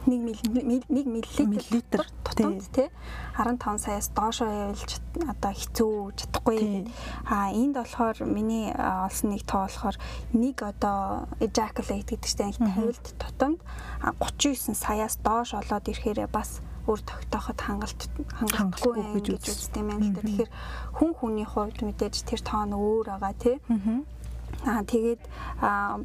[0.06, 2.90] 1 мл 1 мл Миллилитр, тутамд те
[3.36, 4.92] 15 саяас доошоо явуулж
[5.26, 6.58] одоо хэцүү чадахгүй.
[6.58, 6.92] Тий.
[7.26, 9.96] А энд болохоор миний олсон нэг тоо болохоор
[10.32, 13.58] нэг одоо ejaculate гэдэг чинь тавилт тутамд
[14.00, 18.00] а, 39 саяас доош олоод ирэхээр бас өөр тогтооход хангалт
[18.38, 20.22] хангалтгүй гэж үздэг юм байна л да.
[20.22, 20.50] Тэгэхээр
[20.94, 23.58] хүн хүний хувьд мэдээж тэр тоон өөр байгаа тий.
[24.64, 25.22] Аа тэгээд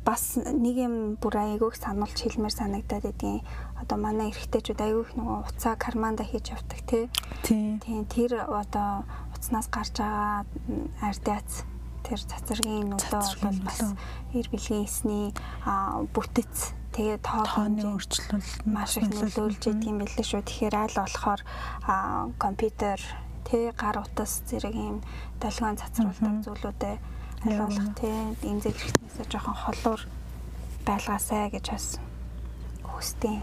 [0.03, 3.41] бас нэг юм бүр айгүйх сануулж хэлмээр санагдаад байдгийн
[3.79, 7.05] одоо манай эрэгтэйчүүд айгүйх нөгөө уцаа карманда хийж явдаг тий.
[7.47, 7.79] Тийм.
[8.11, 10.45] Тэр одоо уцнаас гарч байгаа
[11.01, 11.65] ардиац
[12.05, 13.79] тэр цацрагийн нөлөө бол бас
[14.35, 15.33] эр бэлгийн эсний
[16.13, 20.43] бүтэц тэгээд тоо Тооны өөрчлөлт маш их нөлөөлж идэг юм билээ шүү.
[20.43, 21.41] Тэгэхээр аль болохоор
[22.37, 22.99] компьютер
[23.47, 24.97] тэ гар утас зэрэг юм
[25.39, 26.99] долгион цацруулдаг зүйлүүдэд
[27.45, 28.09] болох тэ
[28.45, 30.01] эмзэг хэрэгтнээсээ жоохон холуур
[30.85, 31.87] байлгаасай гэж бас
[32.85, 33.41] хүсдэг.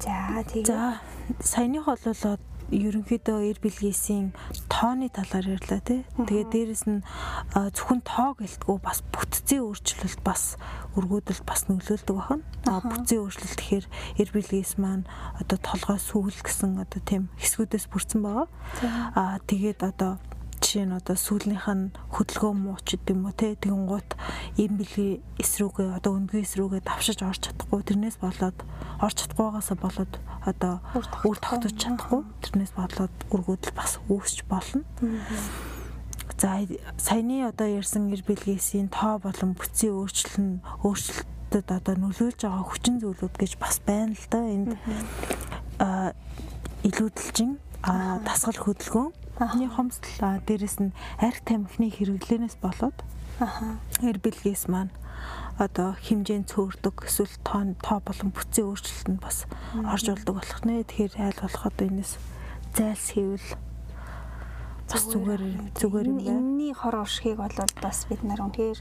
[0.00, 1.00] За тэгээд За
[1.40, 2.36] саяных бололоо
[2.70, 4.34] ерөнхийдөө эр бэлгээсийн
[4.66, 6.02] тооны талаар ярьлаа тий.
[6.18, 7.06] Тэгээд дээрэс нь
[7.54, 10.58] зөвхөн тоо гэлтгүү бас бүтцийн өөрчлөлт бас
[10.98, 12.42] өргөдөл бас нөлөөлдөг байна.
[12.66, 13.86] А бүтцийн өөрчлөлт гэхээр
[14.18, 15.06] эр бэлгээс маань
[15.38, 18.48] одоо толгой сүүл гэсэн одоо тийм хэсгүүдээс бүрдсэн байгаа.
[19.14, 20.18] А тэгээд одоо
[20.76, 23.56] жишээ нь одоо сүүлнийх нь хөдөлгөөн муу ч гэдэм үү те?
[23.56, 24.12] Тэгэн гут
[24.60, 27.80] им бэлгийн эсрүүгээ одоо өндгөө эсрүүгээ давшиж орж чадахгүй.
[27.80, 28.58] Тэрнээс болоод
[29.00, 30.12] орж чадахгүйгаасаа болоод
[30.44, 30.84] одоо
[31.24, 32.28] үр тогтож чадахгүй.
[32.44, 34.84] тэрнээс болоод үргүүдэл бас үүсч болно.
[36.36, 36.60] За
[37.00, 43.00] саяны одоо ярьсан эр бэлгээсийн тоо болон бүтцийн өөрчлөл нь өөрчлөлтөд одоо нөлөөлж байгаа хүчин
[43.00, 44.76] зүйлүүд гэж бас байна л да энд
[46.84, 52.96] илүүдэлжин а дасгал хөдөлгөөн Эхний хомсдол дээрэс нь арх тамхины хэрэглэнээс болоод
[54.00, 54.92] эр бэлгээс маань
[55.60, 59.44] одоо хэмжээнд цөөрдөг эсвэл тоо тоо болон бүтцийн өөрчлөлт нь бас
[59.76, 60.88] орж болдог болох нэ.
[60.88, 62.12] Тэгэхээр айл болох одоо энэс
[62.72, 63.48] зайлс хийвэл
[64.88, 65.42] бас зүгээр
[65.76, 66.32] зүгээр юм байна.
[66.32, 68.80] Энийний хор уршгийг бол бас бид нар үнэхээр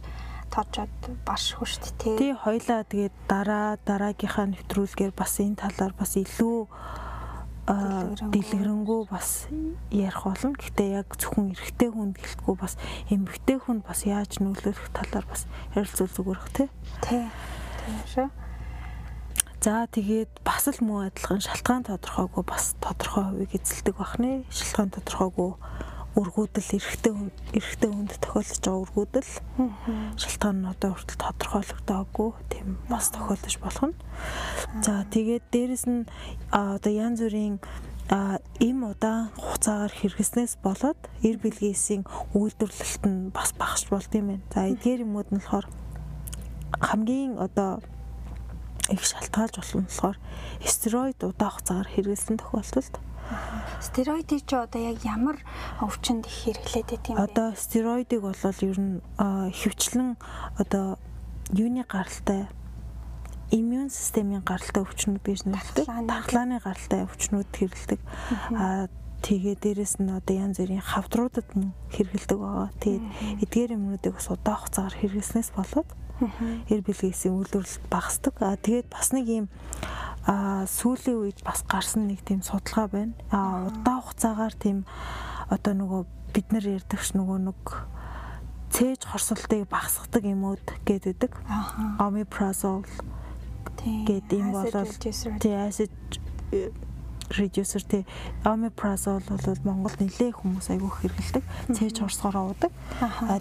[0.55, 0.91] тоочод
[1.27, 2.15] баш хүшт тий.
[2.15, 6.67] Тий хоёлаа тэгээд дараа дараагийнхаа нэвтрүүлгээр бас энэ талаар бас илүү
[7.65, 9.49] дэлгэрэнгүй бас
[9.89, 10.53] ярих болно.
[10.53, 12.77] Гэхдээ яг зөвхөн эрэгтэй хүнд гэлтгүй бас
[13.09, 16.69] эмэгтэй хүнд бас яаж нөлөөлөх талаар бас ярилцвал зүгээр бах тий.
[17.01, 17.25] Тий.
[17.81, 18.29] Тийм шүү.
[19.65, 24.45] За тэгээд бас л муу адилхан шалтгаан тодорхойгүй бас тодорхой хувийг эзэлдэг бах нэ.
[24.53, 25.57] Шалтгаан тодорхойгүй
[26.15, 27.13] өргүүдэл эрэгтэй
[27.59, 29.31] эрэгтэй хүнд тохиолдож байгаа өргүүдэл
[30.15, 32.29] шалтгаан нь одоо хүртэл тодорхойлогдоогүй.
[32.47, 33.95] Тийм бас тохиолдож болох нь.
[34.79, 36.07] За тэгээд дээрэс нь
[36.55, 37.59] одоо янз бүрийн
[38.07, 44.45] а им удаан хугацаагаар хэрэгснээс болоод эр билгээсийн үйлдвэрлэлт нь бас багасч болд юм байна.
[44.53, 45.67] За эдгээр юмуд нь болохоор
[46.79, 47.81] хамгийн одоо
[48.93, 50.17] их шалтгаалж болох нь болохоор
[50.61, 52.95] стероид удаан хугацаагаар хэрэглэсэн тохиолдолд
[53.81, 55.37] Стероидыг ч одоо яг ямар
[55.81, 57.25] өвчнөд их хэрэглээд байт юм бэ?
[57.25, 60.17] Одоо стероидыг бол ер нь хөвчлэн
[60.61, 60.97] одоо
[61.53, 62.45] юуны гаралтай
[63.51, 65.85] иммун системийн гаралтай өвчнүүд бийж нөлөөлдөг.
[66.05, 67.99] Дархлааны гаралтай өвчнүүд хэрэглэдэг.
[68.57, 68.89] Аа
[69.25, 72.69] тэгээ дээрэс нь одоо янз бүрийн хавдруудад мөн хэрэглэдэг байгаа.
[72.81, 73.05] Тэгээд
[73.41, 75.89] эдгээр юмнуудыг бас удаан хугацаагаар хэрэглэснээс болоод
[76.71, 78.35] эр бэлгээсийн үйлдвэрлэлт багасдаг.
[78.39, 79.45] Аа тэгээд бас нэг юм
[80.25, 83.13] а сүүлийн үед бас гарсан нэг тийм судалгаа байна.
[83.29, 84.87] А удаан хугацаагаар тийм
[85.51, 86.01] одоо нөгөө
[86.33, 87.61] бид нар ярьдагч нөгөө нэг
[88.73, 91.31] цээж хорсолтыг багасгадаг юмуд гэдэг.
[92.01, 92.87] Omeprazole
[93.85, 94.89] гэдэг юм болол
[95.39, 95.93] тий acid
[97.31, 98.05] reducer тий
[98.45, 101.43] omeprazole бол Монголд нэлээд хүмүүс айгүй хэрэгэлдэг.
[101.73, 102.71] Цээж хорсгороо уудаг.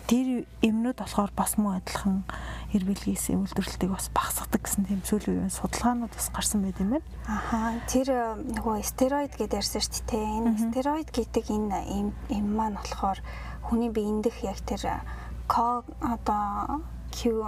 [0.09, 2.25] Тэр эмнүүд болохоор бас муу адилхан
[2.73, 7.07] эр бэлгээс үйлдвэрлэлтийг бас багасгадаг гэсэн тийм сүүлийн үеийн судалгаанууд бас гарсан байт юм байна.
[7.29, 10.27] Аха тэр нөгөө стероид гэдээ ярьсан шүү дээ.
[10.41, 13.21] Энэ стероид гэдэг энэ эм маань болохоор
[13.69, 15.05] хүний биеийн дэх яг тэр
[15.49, 16.81] Q одоо
[17.13, 17.45] Q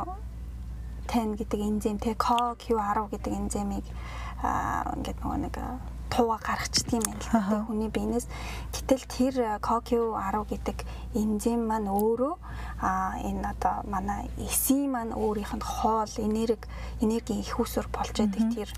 [1.06, 3.86] 10 гэдэг энзим те CoQ10 гэдэг энзимийг
[4.42, 5.56] ингээд нөгөө нэг
[6.10, 8.26] тууга гаргачихдаг юм байна л да хүний биенээс.
[8.72, 10.78] Гэтэл тэр CoQ10 гэдэг
[11.16, 12.34] энзим маань өөрөө
[12.80, 16.68] а энэ одоо манай эсийн маань өөрийнх нь хоол энерги
[17.00, 18.70] энергийн их усүр болж байдаг тэр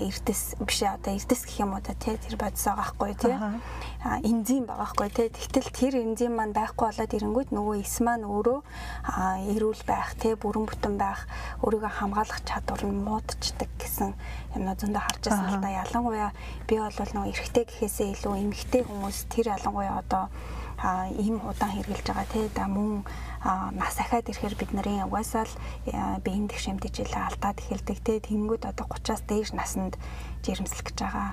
[0.00, 3.36] эрдэс биш одоо эрдэс гэх юм уу та тэр бодис байгаа хгүй тий
[4.24, 8.60] энзим байгаа хгүй тий тэгтэл тэр энзим маань байхгүй болоод ирэнгүүт нөгөө эс маань өөрөө
[9.52, 11.28] эрүүл байх тий бүрэн бүтэн байх
[11.60, 14.16] өөрийгөө хамгаалах чадвар нь муудчихдаг гэсэн
[14.56, 16.30] юмнууд зөндөө харж байсан л да ялангуяа
[16.68, 20.24] би бол нөгөө эрэгтэй гэхээсээ илүү эмэгтэй хүмүүс тэр ялангуяа одоо
[21.16, 23.04] ийм удаан хэрглэж байгаа тий да мөн
[23.78, 25.54] нас ахаад ирэхээр бид нарын угаасаа л
[26.24, 29.94] биеийн дэх шимтгийлээ алдаад эхэлдэг тий тэнгүүд одоо 30-аас дээш наснд
[30.44, 31.30] жирэмслэх гэж байгаа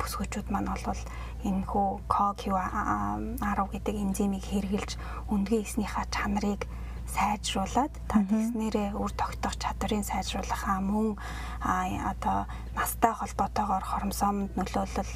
[0.00, 1.02] бүсгүүчүүд маань бол
[1.46, 4.90] энэ хөө CoQ10 гэдэг энзимийг хэрглэж
[5.32, 6.66] өндгөө эснийхаа чанарыг
[7.06, 11.14] сайжруулад та тэгснээрээ үр тогтоох чадрын сайжруулахаа мөн
[11.62, 15.12] одоо настай холбоотойгоор хоромсоомд нөлөөлөл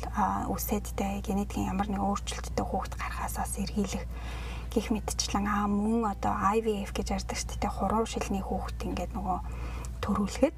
[0.54, 4.06] үсэдтэй генетикийн ямар нэг өөрчлөлттэй хүүхд гарахаасаас эргийлэх
[4.70, 9.38] гих мэдчлэн аа мөн одоо IVF гэж ярьдаг шүү дээ хуруу шилний хүүхд ингээд нөгөө
[10.06, 10.56] төрүүлэхэд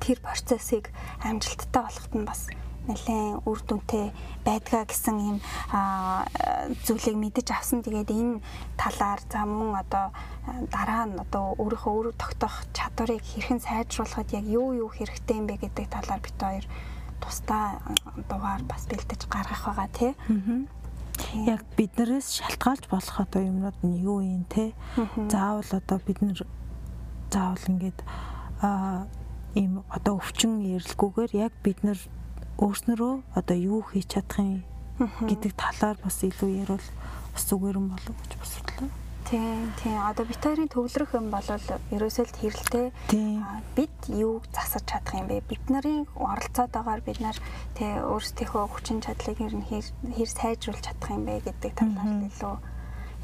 [0.00, 0.88] тэр процессыг
[1.20, 2.48] амжилттай болоход нь бас
[2.88, 4.10] нэлээд үр дүнтэй
[4.44, 5.38] байдгаа гэсэн юм
[6.84, 7.84] зүйлийг мэдэж авсан.
[7.84, 8.40] Тэгээд энэ
[8.80, 10.06] талаар за мөн одоо
[10.72, 15.60] дараа нь одоо өөрийнхөө өөрөө тогтоох чадварыг хэрхэн сайжруулахад яг юу юу хэрэгтэй юм бэ
[15.68, 16.64] гэдэг талаар бит хоёр
[17.20, 17.78] тусдаа
[18.30, 20.12] дугаар бас бэлдэж гаргах байгаа тий.
[21.44, 24.72] Яг биднээс шалтгаалж болох одоо юмнууд нь юу юм те.
[25.28, 26.40] Заавал одоо бид нар
[27.30, 28.00] заавал ингээд
[28.62, 29.06] а
[29.54, 31.98] ийм одоо өвчин ярилгүйгээр яг бид нар
[32.58, 34.66] өөрснөрөө одоо юу хийж чадах юм
[34.98, 36.86] гэдэг талаар бас илүү ярил.
[37.34, 38.90] Бас зүгээр юм болов гэж бас бодлоо.
[39.30, 41.48] Тийм тийм одоо бит хоёрын төвлөрөх юм бол
[41.94, 42.86] ерөөсөө л хэрэлтэй
[43.78, 45.46] бид юу засаж чадах юм бэ?
[45.46, 47.36] Бид нарын оролцоод байгаагаар бид нар
[47.78, 52.56] тий өөрсдийнхөө хүчин чадлыг ер нь хэр сайжруулж чадах юм бэ гэдэг талаар илүү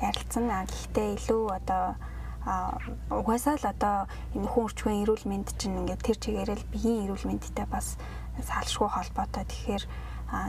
[0.05, 0.45] ярилцсан.
[0.47, 1.97] Гэхдээ илүү одоо
[3.09, 3.97] угаасаа л одоо
[4.37, 7.97] энэ хүн өрчгөн эрүүл мэнд чинь ингээд тэр чигээрэл биеийн эрүүл мэндтэй бас
[8.43, 9.85] салшгүй холбоотой тэгэхээр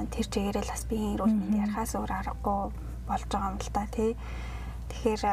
[0.10, 2.62] тэр чигээрэл бас биеийн эрүүл мэнд ярахаас өөр аргагүй
[3.06, 4.12] болж байгаа юм л да тий.
[4.90, 5.24] Тэгэхээр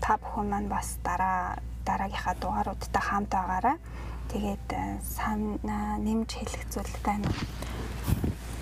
[0.00, 3.76] та бүхэн маань бас дараа дараагийнхаа дугааруудтай хамт байгаарай.
[4.32, 4.68] Тэгээд
[5.04, 7.28] сан нэмж хэлэх зүйл байна.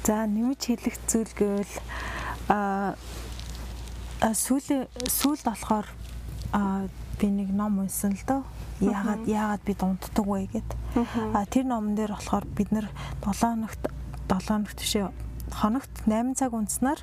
[0.03, 1.74] За нэмж хэлэх зүйл гэвэл
[2.51, 2.97] а
[4.34, 5.86] сүүл сүүлд болохоор
[6.53, 8.42] а би нэг ном унсан л доо.
[8.80, 10.70] Яагаад яагаад бид унтдаг вэ гэд.
[11.36, 12.88] А тэр номон дээр болохоор бид нэр
[13.20, 13.82] 7 хоногт
[14.32, 15.12] 7 хоногт бишээ
[15.52, 17.00] хоногт 8 цаг унтснаар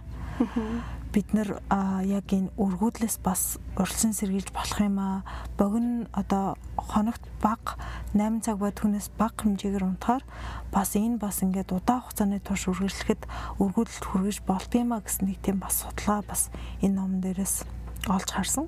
[1.14, 1.62] бид нэр
[2.06, 5.22] яг энэ өргүүдлээс бас урьдчилан сэргийлж болох юм аа.
[5.58, 7.78] Богино одоо хоногт баг
[8.14, 10.26] 8 цаг ба түүнээс бага хэмжээгээр унтахаар
[10.74, 13.26] бас энэ бас ингээд удаан хугацааны турш үргэлжлэхэд
[13.62, 16.42] өргүүдлэлт хүргэж болдгийм а гэсэн нэг тийм бас судалгаа бас
[16.82, 17.66] энэ номон дээрээс
[18.10, 18.68] олж харсан.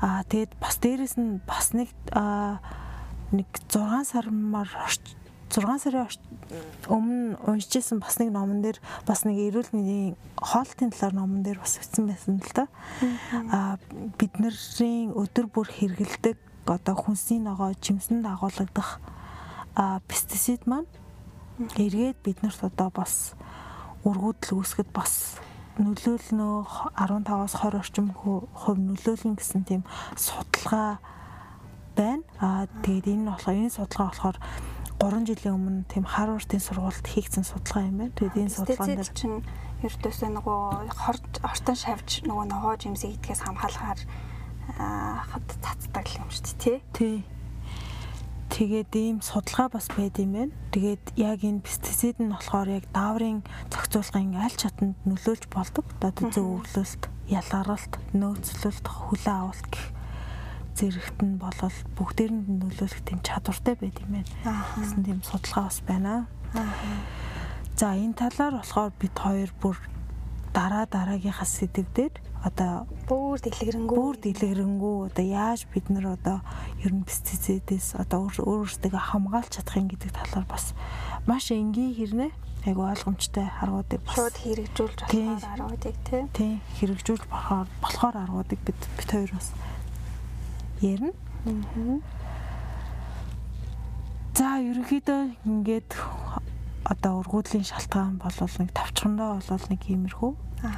[0.00, 1.90] Аа тэгээд бас дээрэс нь бас нэг
[3.32, 6.10] нэг 6 сармаар 6 сарын
[6.90, 11.78] өмнө уншижсэн бас нэг номон дээр бас нэг эрүүл мэндийн хоолтын талаар номон дээр бас
[11.78, 12.66] бичсэн байсан л да.
[13.52, 13.78] Аа
[14.18, 14.52] бидний
[15.14, 16.36] өдөр бүр хэрэгэлдэг
[16.66, 18.98] одоо хүнсний ногоо жимсэнд агуулгадах
[20.08, 20.90] пестицид маань
[21.78, 23.32] эргээд биднэрт одоо бас
[24.04, 25.38] өргөдөл үүсгэд бас
[25.80, 26.48] нөлөөлнө
[26.96, 29.82] 15-аас 20 орчим хувь нөлөөлнө гэсэн тийм
[30.16, 30.98] судалгаа
[31.96, 32.24] байна.
[32.40, 34.38] Аа тэгээд энэ нь болохоор энэ судалгаа болохоор
[34.96, 38.16] 3 жилийн өмнө тийм Харвардын сургуульд хийгдсэн судалгаа юм байна.
[38.16, 39.38] Тэгээд энэ судалгаан дээр чинь
[39.84, 40.60] ердөөсөө нөгөө
[40.96, 44.00] хортон шавж нөгөө ногоо жимсийг идгээс хамгаалахаар
[45.28, 47.16] хад цацдаг юм шүү дээ тий.
[48.50, 50.54] Тэгээд ийм судалгаа бас байд юм байна.
[50.72, 53.42] Тэгээд яг энэ пестицид нь болохоор яг дааврын
[53.72, 55.84] зохицуулгын аль чатанд нөлөөлж болдог.
[56.00, 59.86] Одоо зөв өвлөлт, ялгаралт, нөөцлөлт, хүлээ авалт гэх
[60.76, 64.32] зэрэгт нь болол бүгдээрэнд нөлөөлөх тийм чадвартай байд юм байна.
[64.76, 66.28] гэсэн тийм судалгаа бас байна.
[67.76, 69.76] За энэ талаар болохоор бид хоёр бүр
[70.56, 73.92] дараа дараагийнхаа сэдвээр одоо бүр дэлгэрэнгүй.
[73.92, 74.96] бүр дэлгэрэнгүй.
[75.12, 76.40] Одоо яаж бид нар одоо
[76.80, 80.72] ер нь пестицидээс одоо өөрөөсөө хамгаалж чадах юм гэдэг талаар бас
[81.28, 82.32] маш энгийн хэрнээ
[82.64, 85.96] айгу ойлгомжтой аргуудыг бас шууд хэрэгжүүлж болохоор аргуудыг
[86.32, 86.52] тий.
[86.80, 89.52] Хэрэгжүүлж болохоор болохоор аргуудыг бид бит хоёр бас
[90.80, 91.12] ярина.
[94.36, 95.90] За ерөнхийдөө ингээд
[96.86, 100.32] одоо ургуудлын шалтгаан бол нэг тавчхандаа бол нэг иймэрхүү.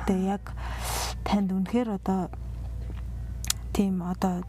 [0.09, 0.45] Тэгээ яг
[1.25, 2.33] танд үнэхээр одоо
[3.77, 4.43] тийм одоо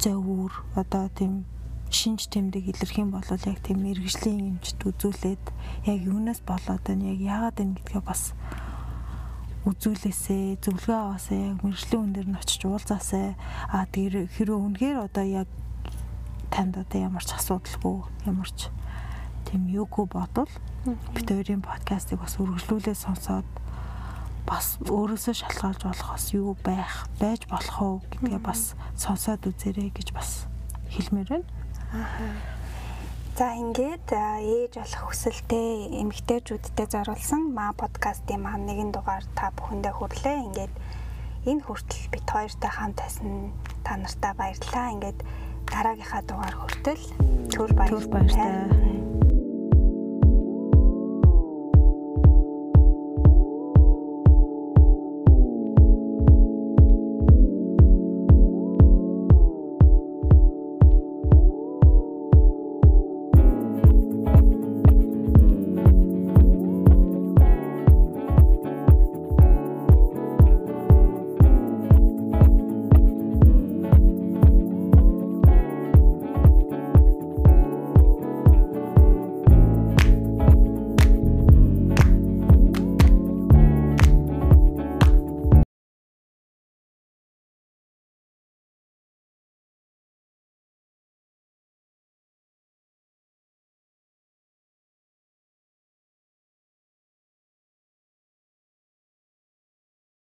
[0.00, 1.44] зөвөр одоо тийм
[1.92, 5.44] шинж тэмдэг илэрх юм бол яг тийм мэрэгжлийн юмчд үзүүлээд
[5.86, 8.32] яг юунаас болоод байна яг яагаад байна гэдгээ бас
[9.68, 13.36] үзүүлээсээ зөвлөгөө аваасаа яг мэрэгжлийн хүн дээр нь очиж уулзаасаа
[13.70, 15.48] а тэр хэрвээ үнэхээр одоо яг
[16.50, 18.72] танд одоо ямар ч асуудалгүй ямар ч
[19.52, 20.48] тийм юугүй бодвол
[21.12, 23.44] бид хоёрын подкастыг бас үргэлжлүүлээ сонсоод
[24.48, 30.16] бас өөрөөсөө шалгаалж болох бас юу байх байж болох уу гэдгээ бас сонсоод үзээрэй гэж
[30.16, 30.48] бас
[30.88, 31.48] хэлмээр байна.
[33.36, 40.36] За ингээд ээж болох хүсэлтэй эмэгтэйчүүдтэй зориулсан маа подкастын маань нэгэн дугаар та бүхэндээ хүрлээ.
[40.48, 40.74] Ингээд
[41.44, 43.52] энэ хүртэл бит хоёртой хамт байсан
[43.84, 44.96] та нартай баярлалаа.
[44.96, 45.20] Ингээд
[45.68, 47.04] дараагийнхаа дугаар хүртэл
[47.52, 49.11] түр баяртай.